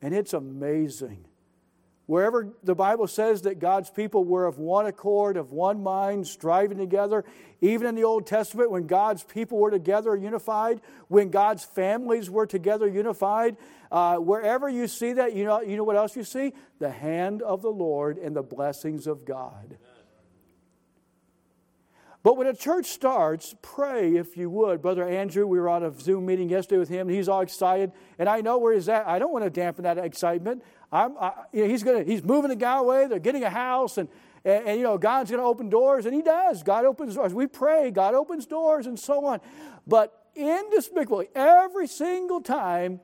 and 0.02 0.14
it's 0.14 0.34
amazing. 0.34 1.26
Wherever 2.06 2.54
the 2.64 2.76
Bible 2.76 3.08
says 3.08 3.42
that 3.42 3.58
God's 3.58 3.90
people 3.90 4.24
were 4.24 4.46
of 4.46 4.60
one 4.60 4.86
accord, 4.86 5.38
of 5.38 5.52
one 5.52 5.82
mind, 5.82 6.28
striving 6.28 6.78
together, 6.78 7.26
even 7.62 7.88
in 7.88 7.96
the 7.96 8.04
Old 8.04 8.28
Testament, 8.28 8.70
when 8.70 8.86
God's 8.86 9.24
people 9.24 9.58
were 9.58 9.72
together 9.72 10.16
unified, 10.16 10.82
when 11.08 11.32
God's 11.32 11.66
families 11.66 12.30
were 12.30 12.46
together 12.46 12.88
unified, 12.88 13.58
uh, 13.92 14.18
wherever 14.18 14.70
you 14.70 14.88
see 14.88 15.14
that, 15.14 15.34
you 15.34 15.46
know, 15.46 15.62
you 15.62 15.78
know 15.78 15.84
what 15.84 15.96
else 15.96 16.16
you 16.16 16.24
see? 16.24 16.54
The 16.78 16.92
hand 16.92 17.42
of 17.42 17.64
the 17.64 17.72
Lord 17.72 18.20
and 18.20 18.36
the 18.36 18.44
blessings 18.44 19.08
of 19.08 19.26
God. 19.26 19.76
But 22.26 22.38
when 22.38 22.48
a 22.48 22.56
church 22.56 22.88
starts, 22.88 23.54
pray 23.62 24.16
if 24.16 24.36
you 24.36 24.50
would. 24.50 24.82
Brother 24.82 25.08
Andrew, 25.08 25.46
we 25.46 25.60
were 25.60 25.70
on 25.70 25.84
a 25.84 25.94
Zoom 25.94 26.26
meeting 26.26 26.50
yesterday 26.50 26.80
with 26.80 26.90
him, 26.90 27.08
and 27.08 27.16
he's 27.16 27.30
all 27.30 27.42
excited. 27.42 27.92
And 28.18 28.28
I 28.28 28.42
know 28.42 28.58
where 28.58 28.74
he's 28.74 28.90
at. 28.90 29.08
I 29.08 29.20
don't 29.20 29.32
want 29.32 29.46
to 29.46 29.52
dampen 29.52 29.84
that 29.84 30.00
excitement. 30.00 30.64
I'm, 30.92 31.16
I, 31.20 31.34
you 31.54 31.62
know, 31.62 31.70
he's, 31.70 31.84
gonna, 31.84 32.04
he's 32.04 32.24
moving 32.24 32.50
to 32.50 32.56
Galway, 32.56 33.08
they're 33.08 33.20
getting 33.20 33.44
a 33.44 33.50
house, 33.52 34.00
and, 34.00 34.10
and, 34.44 34.66
and 34.66 34.78
you 34.80 34.84
know, 34.84 34.98
God's 34.98 35.30
going 35.30 35.40
to 35.40 35.46
open 35.46 35.70
doors, 35.70 36.08
and 36.08 36.16
he 36.16 36.24
does. 36.24 36.64
God 36.64 36.86
opens 36.86 37.14
doors. 37.14 37.32
We 37.32 37.46
pray, 37.46 37.92
God 37.92 38.16
opens 38.16 38.48
doors, 38.48 38.88
and 38.88 39.00
so 39.00 39.24
on. 39.26 39.40
But 39.86 40.12
indespicably, 40.34 41.28
every 41.36 41.86
single 41.86 42.42
time, 42.42 43.02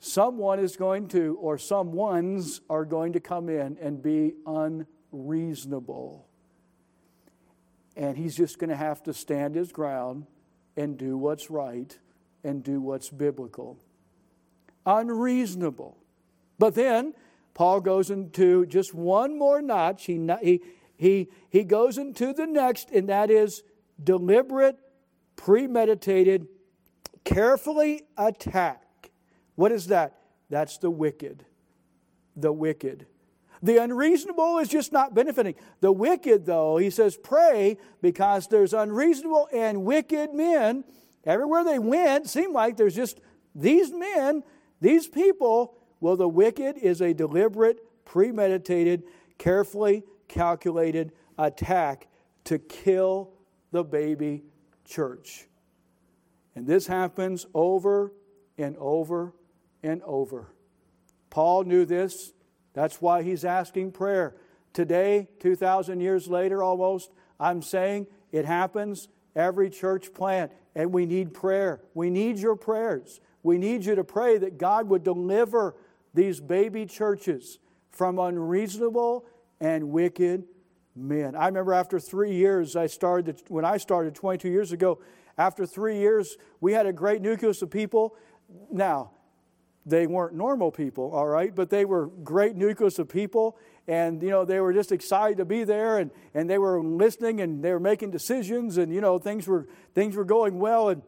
someone 0.00 0.58
is 0.58 0.78
going 0.78 1.08
to, 1.08 1.36
or 1.38 1.58
someone's 1.58 2.62
are 2.70 2.86
going 2.86 3.12
to 3.12 3.20
come 3.20 3.50
in 3.50 3.76
and 3.78 4.02
be 4.02 4.36
unreasonable 4.46 6.25
and 7.96 8.16
he's 8.16 8.36
just 8.36 8.58
going 8.58 8.70
to 8.70 8.76
have 8.76 9.02
to 9.04 9.14
stand 9.14 9.54
his 9.54 9.72
ground 9.72 10.26
and 10.76 10.98
do 10.98 11.16
what's 11.16 11.50
right 11.50 11.98
and 12.44 12.62
do 12.62 12.80
what's 12.80 13.08
biblical. 13.08 13.78
Unreasonable. 14.84 15.96
But 16.58 16.74
then 16.74 17.14
Paul 17.54 17.80
goes 17.80 18.10
into 18.10 18.66
just 18.66 18.94
one 18.94 19.38
more 19.38 19.62
notch. 19.62 20.04
He, 20.04 20.28
he, 20.42 20.60
he, 20.96 21.28
he 21.48 21.64
goes 21.64 21.96
into 21.96 22.32
the 22.32 22.46
next, 22.46 22.90
and 22.90 23.08
that 23.08 23.30
is 23.30 23.62
deliberate, 24.02 24.78
premeditated, 25.36 26.46
carefully 27.24 28.02
attack. 28.16 29.10
What 29.54 29.72
is 29.72 29.86
that? 29.86 30.18
That's 30.50 30.78
the 30.78 30.90
wicked. 30.90 31.44
The 32.36 32.52
wicked. 32.52 33.06
The 33.62 33.82
unreasonable 33.82 34.58
is 34.58 34.68
just 34.68 34.92
not 34.92 35.14
benefiting. 35.14 35.54
The 35.80 35.92
wicked, 35.92 36.46
though, 36.46 36.76
he 36.76 36.90
says, 36.90 37.16
pray 37.16 37.78
because 38.02 38.46
there's 38.48 38.74
unreasonable 38.74 39.48
and 39.52 39.84
wicked 39.84 40.34
men. 40.34 40.84
Everywhere 41.24 41.64
they 41.64 41.78
went, 41.78 42.28
seemed 42.28 42.52
like 42.52 42.76
there's 42.76 42.94
just 42.94 43.20
these 43.54 43.92
men, 43.92 44.42
these 44.80 45.08
people. 45.08 45.78
Well, 46.00 46.16
the 46.16 46.28
wicked 46.28 46.76
is 46.76 47.00
a 47.00 47.14
deliberate, 47.14 47.78
premeditated, 48.04 49.04
carefully 49.38 50.04
calculated 50.28 51.12
attack 51.38 52.08
to 52.44 52.58
kill 52.58 53.32
the 53.72 53.82
baby 53.82 54.44
church. 54.84 55.46
And 56.54 56.66
this 56.66 56.86
happens 56.86 57.46
over 57.54 58.12
and 58.56 58.76
over 58.78 59.34
and 59.82 60.02
over. 60.02 60.52
Paul 61.30 61.64
knew 61.64 61.84
this 61.84 62.32
that's 62.76 63.00
why 63.00 63.22
he's 63.22 63.42
asking 63.42 63.92
prayer. 63.92 64.36
Today, 64.74 65.28
2,000 65.40 65.98
years 66.00 66.28
later 66.28 66.62
almost, 66.62 67.10
I'm 67.40 67.62
saying 67.62 68.06
it 68.32 68.44
happens 68.44 69.08
every 69.34 69.70
church 69.70 70.12
plant, 70.12 70.52
and 70.74 70.92
we 70.92 71.06
need 71.06 71.32
prayer. 71.32 71.80
We 71.94 72.10
need 72.10 72.36
your 72.36 72.54
prayers. 72.54 73.20
We 73.42 73.56
need 73.56 73.86
you 73.86 73.94
to 73.94 74.04
pray 74.04 74.36
that 74.36 74.58
God 74.58 74.90
would 74.90 75.02
deliver 75.02 75.74
these 76.12 76.38
baby 76.38 76.84
churches 76.84 77.60
from 77.92 78.18
unreasonable 78.18 79.24
and 79.58 79.88
wicked 79.88 80.44
men. 80.94 81.34
I 81.34 81.46
remember 81.46 81.72
after 81.72 81.98
three 81.98 82.34
years, 82.34 82.76
I 82.76 82.88
started, 82.88 83.40
when 83.48 83.64
I 83.64 83.78
started 83.78 84.14
22 84.14 84.50
years 84.50 84.72
ago, 84.72 85.00
after 85.38 85.64
three 85.64 85.96
years, 85.96 86.36
we 86.60 86.74
had 86.74 86.84
a 86.84 86.92
great 86.92 87.22
nucleus 87.22 87.62
of 87.62 87.70
people. 87.70 88.16
Now, 88.70 89.12
they 89.86 90.08
weren't 90.08 90.34
normal 90.34 90.72
people, 90.72 91.12
all 91.12 91.28
right, 91.28 91.54
but 91.54 91.70
they 91.70 91.84
were 91.84 92.08
great 92.08 92.56
nucleus 92.56 92.98
of 92.98 93.08
people. 93.08 93.56
And, 93.86 94.20
you 94.20 94.30
know, 94.30 94.44
they 94.44 94.58
were 94.58 94.72
just 94.72 94.90
excited 94.90 95.38
to 95.38 95.44
be 95.44 95.62
there 95.62 95.98
and, 95.98 96.10
and 96.34 96.50
they 96.50 96.58
were 96.58 96.82
listening 96.82 97.40
and 97.40 97.62
they 97.62 97.70
were 97.70 97.78
making 97.78 98.10
decisions 98.10 98.78
and, 98.78 98.92
you 98.92 99.00
know, 99.00 99.18
things 99.18 99.46
were, 99.46 99.68
things 99.94 100.16
were 100.16 100.24
going 100.24 100.58
well. 100.58 100.88
And, 100.88 101.02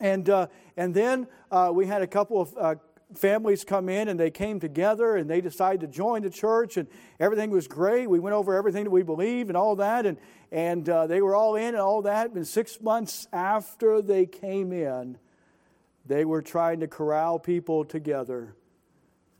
and, 0.00 0.28
uh, 0.28 0.48
and 0.76 0.94
then 0.94 1.26
uh, 1.50 1.70
we 1.72 1.86
had 1.86 2.02
a 2.02 2.06
couple 2.06 2.42
of, 2.42 2.54
uh, 2.58 2.74
families 3.16 3.64
come 3.64 3.88
in 3.88 4.08
and 4.08 4.18
they 4.18 4.30
came 4.30 4.60
together 4.60 5.16
and 5.16 5.30
they 5.30 5.40
decided 5.40 5.80
to 5.80 5.86
join 5.86 6.22
the 6.22 6.30
church 6.30 6.76
and 6.76 6.88
everything 7.20 7.50
was 7.50 7.68
great. 7.68 8.08
We 8.08 8.18
went 8.18 8.34
over 8.34 8.54
everything 8.54 8.84
that 8.84 8.90
we 8.90 9.02
believe 9.02 9.48
and 9.48 9.56
all 9.56 9.76
that 9.76 10.04
and, 10.04 10.18
and 10.50 10.86
uh, 10.88 11.06
they 11.06 11.22
were 11.22 11.34
all 11.34 11.56
in 11.56 11.68
and 11.68 11.78
all 11.78 12.02
that. 12.02 12.32
And 12.32 12.46
six 12.46 12.80
months 12.80 13.28
after 13.32 14.02
they 14.02 14.26
came 14.26 14.72
in, 14.72 15.18
they 16.06 16.24
were 16.24 16.42
trying 16.42 16.80
to 16.80 16.88
corral 16.88 17.38
people 17.38 17.84
together 17.84 18.56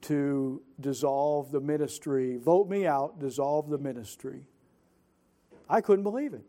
to 0.03 0.63
dissolve 0.81 1.51
the 1.51 1.61
ministry. 1.61 2.37
Vote 2.37 2.69
me 2.69 2.87
out, 2.87 3.19
dissolve 3.19 3.69
the 3.69 3.79
ministry. 3.79 4.47
I 5.69 5.81
couldn't 5.81 6.03
believe 6.03 6.35
it. 6.35 6.45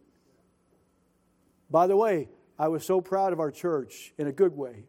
By 1.69 1.87
the 1.87 1.95
way, 1.95 2.29
I 2.59 2.67
was 2.67 2.85
so 2.85 3.01
proud 3.01 3.33
of 3.33 3.39
our 3.39 3.51
church 3.51 4.13
in 4.17 4.27
a 4.27 4.31
good 4.31 4.55
way 4.55 4.85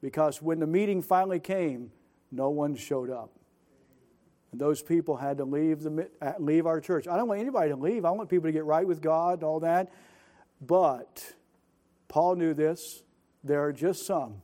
because 0.00 0.42
when 0.42 0.58
the 0.60 0.66
meeting 0.66 1.02
finally 1.02 1.40
came, 1.40 1.90
no 2.30 2.50
one 2.50 2.74
showed 2.76 3.10
up. 3.10 3.32
And 4.52 4.60
those 4.60 4.82
people 4.82 5.16
had 5.16 5.38
to 5.38 5.44
leave, 5.44 5.80
the, 5.80 6.08
uh, 6.22 6.32
leave 6.38 6.66
our 6.66 6.80
church. 6.80 7.06
I 7.06 7.16
don't 7.16 7.28
want 7.28 7.40
anybody 7.40 7.70
to 7.70 7.76
leave. 7.76 8.04
I 8.04 8.10
want 8.12 8.28
people 8.30 8.46
to 8.48 8.52
get 8.52 8.64
right 8.64 8.86
with 8.86 9.02
God 9.02 9.34
and 9.34 9.44
all 9.44 9.60
that. 9.60 9.92
But 10.60 11.34
Paul 12.08 12.36
knew 12.36 12.54
this. 12.54 13.02
There 13.44 13.62
are 13.62 13.72
just 13.72 14.06
some, 14.06 14.42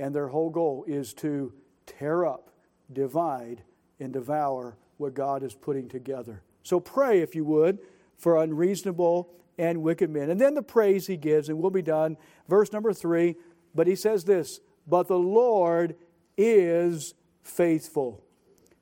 and 0.00 0.14
their 0.14 0.28
whole 0.28 0.48
goal 0.48 0.84
is 0.88 1.12
to 1.12 1.52
tear 1.84 2.24
up, 2.24 2.50
divide, 2.90 3.62
and 4.00 4.14
devour 4.14 4.78
what 4.96 5.12
God 5.12 5.42
is 5.42 5.54
putting 5.54 5.88
together. 5.88 6.42
So 6.62 6.80
pray, 6.80 7.20
if 7.20 7.34
you 7.34 7.44
would, 7.44 7.78
for 8.16 8.42
unreasonable 8.42 9.30
and 9.58 9.82
wicked 9.82 10.08
men. 10.08 10.30
And 10.30 10.40
then 10.40 10.54
the 10.54 10.62
praise 10.62 11.06
he 11.06 11.18
gives, 11.18 11.50
and 11.50 11.58
we'll 11.58 11.70
be 11.70 11.82
done. 11.82 12.16
Verse 12.48 12.72
number 12.72 12.94
three, 12.94 13.36
but 13.74 13.86
he 13.86 13.94
says 13.94 14.24
this 14.24 14.60
but 14.86 15.06
the 15.06 15.18
Lord 15.18 15.94
is 16.36 17.14
faithful, 17.42 18.24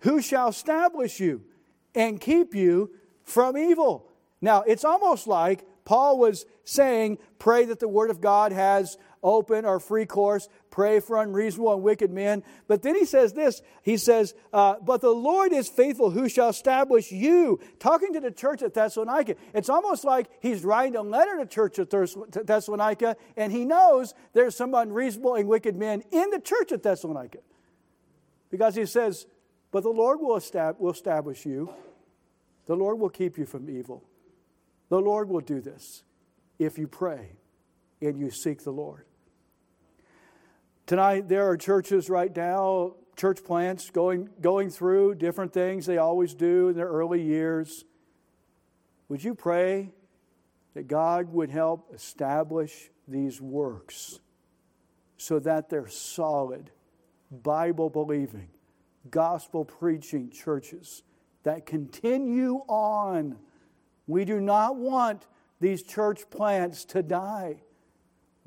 who 0.01 0.23
shall 0.23 0.49
establish 0.49 1.19
you 1.19 1.43
and 1.97 2.21
keep 2.21 2.55
you 2.55 2.93
from 3.25 3.59
evil. 3.59 4.09
Now, 4.41 4.63
it's 4.63 4.85
almost 4.85 5.27
like 5.27 5.67
Paul 5.85 6.19
was 6.19 6.47
saying, 6.65 7.19
Pray 7.41 7.65
that 7.65 7.81
the 7.81 7.89
word 7.89 8.11
of 8.11 8.21
God 8.21 8.53
has 8.53 8.97
open 9.23 9.65
or 9.65 9.81
free 9.81 10.07
course. 10.07 10.49
Pray 10.71 11.01
for 11.01 11.21
unreasonable 11.21 11.73
and 11.75 11.83
wicked 11.83 12.11
men. 12.11 12.43
But 12.67 12.83
then 12.83 12.95
he 12.95 13.05
says 13.05 13.33
this 13.33 13.63
He 13.83 13.97
says, 13.97 14.35
uh, 14.53 14.77
But 14.83 15.01
the 15.01 15.11
Lord 15.11 15.53
is 15.53 15.69
faithful, 15.69 16.11
who 16.11 16.29
shall 16.29 16.49
establish 16.49 17.11
you. 17.11 17.61
Talking 17.79 18.13
to 18.15 18.21
the 18.21 18.31
church 18.31 18.63
at 18.63 18.75
Thessalonica. 18.75 19.37
It's 19.55 19.69
almost 19.69 20.05
like 20.05 20.29
he's 20.41 20.65
writing 20.65 20.97
a 20.97 21.03
letter 21.03 21.39
to 21.39 21.47
church 21.47 21.79
at 21.79 21.91
Thessalonica, 21.91 23.17
and 23.37 23.53
he 23.53 23.65
knows 23.65 24.15
there's 24.33 24.57
some 24.57 24.75
unreasonable 24.75 25.35
and 25.35 25.49
wicked 25.49 25.77
men 25.77 26.03
in 26.11 26.31
the 26.31 26.41
church 26.41 26.73
at 26.73 26.83
Thessalonica. 26.83 27.39
Because 28.51 28.75
he 28.75 28.87
says, 28.87 29.27
But 29.71 29.83
the 29.83 29.91
Lord 29.91 30.21
will 30.21 30.37
establish 30.37 31.45
you, 31.45 31.75
the 32.67 32.77
Lord 32.77 32.99
will 32.99 33.11
keep 33.11 33.39
you 33.39 33.47
from 33.47 33.69
evil. 33.69 34.05
The 34.89 35.01
Lord 35.01 35.29
will 35.29 35.41
do 35.41 35.61
this 35.61 36.03
if 36.59 36.79
you 36.79 36.89
pray 36.89 37.33
and 38.01 38.19
you 38.19 38.31
seek 38.31 38.63
the 38.63 38.71
Lord. 38.71 39.05
Tonight, 40.87 41.29
there 41.29 41.49
are 41.49 41.57
churches 41.57 42.09
right 42.09 42.35
now, 42.35 42.95
church 43.17 43.45
plants 43.45 43.91
going, 43.91 44.31
going 44.41 44.71
through 44.71 45.17
different 45.17 45.53
things 45.53 45.85
they 45.85 45.99
always 45.99 46.35
do 46.35 46.69
in 46.69 46.77
their 46.77 46.89
early 46.89 47.23
years. 47.23 47.85
Would 49.09 49.23
you 49.23 49.35
pray 49.35 49.91
that 50.75 50.87
God 50.87 51.33
would 51.33 51.51
help 51.51 51.93
establish 51.95 52.91
these 53.07 53.41
works 53.41 54.21
so 55.17 55.39
that 55.41 55.69
they're 55.69 55.89
solid, 55.89 56.71
Bible 57.31 57.91
believing, 57.91 58.49
gospel 59.11 59.65
preaching 59.65 60.31
churches 60.31 61.03
that 61.43 61.67
continue 61.67 62.63
on? 62.69 63.37
We 64.07 64.25
do 64.25 64.41
not 64.41 64.77
want 64.77 65.27
these 65.61 65.83
church 65.83 66.31
plants 66.31 66.85
to 66.87 67.03
die. 67.03 67.63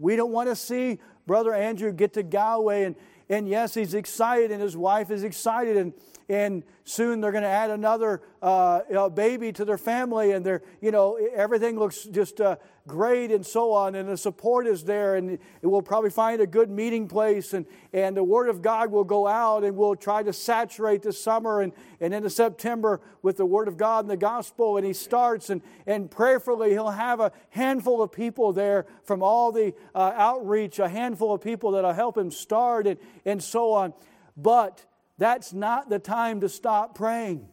We 0.01 0.15
don't 0.15 0.31
want 0.31 0.49
to 0.49 0.55
see 0.55 0.99
Brother 1.27 1.53
Andrew 1.53 1.93
get 1.93 2.13
to 2.13 2.23
Galway 2.23 2.83
and, 2.83 2.95
and 3.29 3.47
yes, 3.47 3.73
he's 3.73 3.93
excited 3.93 4.51
and 4.51 4.61
his 4.61 4.75
wife 4.75 5.11
is 5.11 5.23
excited 5.23 5.77
and, 5.77 5.93
and 6.27 6.63
soon 6.83 7.21
they're 7.21 7.31
going 7.31 7.43
to 7.43 7.49
add 7.49 7.69
another 7.69 8.21
uh, 8.41 9.09
baby 9.09 9.51
to 9.53 9.63
their 9.63 9.77
family 9.77 10.31
and 10.31 10.45
they're, 10.45 10.63
you 10.81 10.91
know, 10.91 11.19
everything 11.35 11.77
looks 11.77 12.03
just 12.05 12.41
uh, 12.41 12.55
great 12.87 13.31
and 13.31 13.45
so 13.45 13.71
on 13.71 13.95
and 13.95 14.09
the 14.09 14.17
support 14.17 14.65
is 14.65 14.83
there 14.83 15.15
and 15.15 15.37
we'll 15.61 15.81
probably 15.81 16.09
find 16.09 16.41
a 16.41 16.47
good 16.47 16.69
meeting 16.69 17.07
place 17.07 17.53
and, 17.53 17.65
and 17.93 18.17
the 18.17 18.23
word 18.23 18.49
of 18.49 18.61
god 18.61 18.91
will 18.91 19.03
go 19.03 19.27
out 19.27 19.63
and 19.63 19.77
we'll 19.77 19.95
try 19.95 20.23
to 20.23 20.33
saturate 20.33 21.03
the 21.03 21.13
summer 21.13 21.61
and, 21.61 21.73
and 21.99 22.13
into 22.13 22.29
september 22.29 22.99
with 23.21 23.37
the 23.37 23.45
word 23.45 23.67
of 23.67 23.77
god 23.77 24.03
and 24.03 24.09
the 24.09 24.17
gospel 24.17 24.77
and 24.77 24.85
he 24.85 24.93
starts 24.93 25.49
and, 25.51 25.61
and 25.85 26.09
prayerfully 26.09 26.71
he'll 26.71 26.89
have 26.89 27.19
a 27.19 27.31
handful 27.49 28.01
of 28.01 28.11
people 28.11 28.51
there 28.51 28.85
from 29.03 29.21
all 29.21 29.51
the 29.51 29.73
uh, 29.93 30.11
outreach 30.15 30.79
a 30.79 30.89
handful 30.89 31.33
of 31.33 31.41
people 31.41 31.71
that'll 31.71 31.93
help 31.93 32.17
him 32.17 32.31
start 32.31 32.87
and, 32.87 32.97
and 33.25 33.41
so 33.41 33.71
on. 33.71 33.93
But 34.35 34.85
that's 35.17 35.53
not 35.53 35.89
the 35.89 35.99
time 35.99 36.41
to 36.41 36.49
stop 36.49 36.95
praying. 36.95 37.47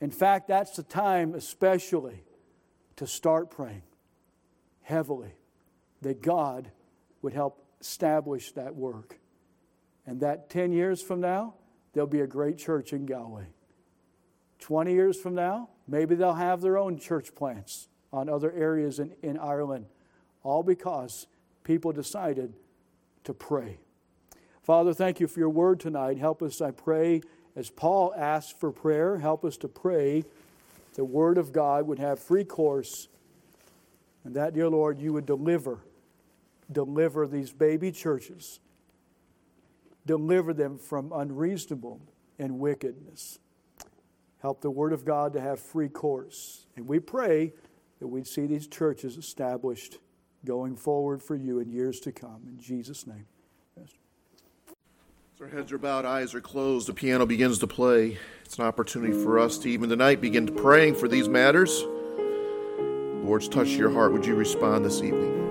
In 0.00 0.10
fact 0.10 0.48
that's 0.48 0.76
the 0.76 0.82
time 0.82 1.34
especially 1.34 2.22
to 2.96 3.06
start 3.06 3.50
praying 3.50 3.82
heavily 4.82 5.34
that 6.02 6.22
God 6.22 6.70
would 7.22 7.32
help 7.32 7.64
establish 7.80 8.52
that 8.52 8.74
work. 8.74 9.18
And 10.06 10.20
that 10.20 10.48
10 10.50 10.72
years 10.72 11.02
from 11.02 11.20
now, 11.20 11.54
there'll 11.92 12.06
be 12.06 12.20
a 12.20 12.26
great 12.26 12.58
church 12.58 12.92
in 12.92 13.06
Galway. 13.06 13.46
20 14.60 14.92
years 14.92 15.20
from 15.20 15.34
now, 15.34 15.68
maybe 15.86 16.14
they'll 16.14 16.34
have 16.34 16.60
their 16.60 16.78
own 16.78 16.98
church 16.98 17.34
plants 17.34 17.88
on 18.12 18.28
other 18.28 18.52
areas 18.52 18.98
in, 18.98 19.14
in 19.22 19.36
Ireland, 19.36 19.86
all 20.42 20.62
because 20.62 21.26
people 21.64 21.92
decided 21.92 22.54
to 23.24 23.34
pray. 23.34 23.78
Father, 24.62 24.94
thank 24.94 25.20
you 25.20 25.26
for 25.26 25.40
your 25.40 25.50
word 25.50 25.80
tonight. 25.80 26.18
Help 26.18 26.42
us, 26.42 26.60
I 26.60 26.70
pray, 26.70 27.20
as 27.54 27.70
Paul 27.70 28.14
asked 28.16 28.58
for 28.58 28.70
prayer, 28.70 29.18
help 29.18 29.44
us 29.44 29.56
to 29.58 29.68
pray 29.68 30.24
the 30.96 31.04
Word 31.04 31.38
of 31.38 31.52
God 31.52 31.86
would 31.86 31.98
have 31.98 32.18
free 32.18 32.44
course, 32.44 33.08
and 34.24 34.34
that, 34.34 34.54
dear 34.54 34.68
Lord, 34.68 34.98
you 34.98 35.12
would 35.12 35.26
deliver, 35.26 35.80
deliver 36.72 37.28
these 37.28 37.52
baby 37.52 37.92
churches, 37.92 38.60
deliver 40.04 40.52
them 40.52 40.78
from 40.78 41.12
unreasonable 41.12 42.00
and 42.38 42.58
wickedness. 42.58 43.38
Help 44.40 44.62
the 44.62 44.70
Word 44.70 44.92
of 44.92 45.04
God 45.04 45.34
to 45.34 45.40
have 45.40 45.60
free 45.60 45.88
course. 45.88 46.66
And 46.76 46.88
we 46.88 46.98
pray 46.98 47.52
that 48.00 48.06
we'd 48.06 48.26
see 48.26 48.46
these 48.46 48.66
churches 48.66 49.16
established 49.16 49.98
going 50.44 50.76
forward 50.76 51.22
for 51.22 51.34
you 51.34 51.58
in 51.58 51.70
years 51.70 52.00
to 52.00 52.12
come. 52.12 52.42
In 52.46 52.58
Jesus' 52.58 53.06
name. 53.06 53.26
As 55.36 55.42
our 55.42 55.48
heads 55.48 55.70
are 55.70 55.76
bowed, 55.76 56.06
eyes 56.06 56.34
are 56.34 56.40
closed, 56.40 56.88
the 56.88 56.94
piano 56.94 57.26
begins 57.26 57.58
to 57.58 57.66
play. 57.66 58.16
It's 58.46 58.56
an 58.58 58.64
opportunity 58.64 59.12
for 59.12 59.38
us 59.38 59.58
to 59.58 59.68
even 59.68 59.90
tonight 59.90 60.22
begin 60.22 60.46
praying 60.46 60.94
for 60.94 61.08
these 61.08 61.28
matters. 61.28 61.84
Lord's 63.22 63.46
touch 63.46 63.68
your 63.68 63.90
heart. 63.90 64.14
Would 64.14 64.24
you 64.24 64.34
respond 64.34 64.86
this 64.86 65.02
evening? 65.02 65.45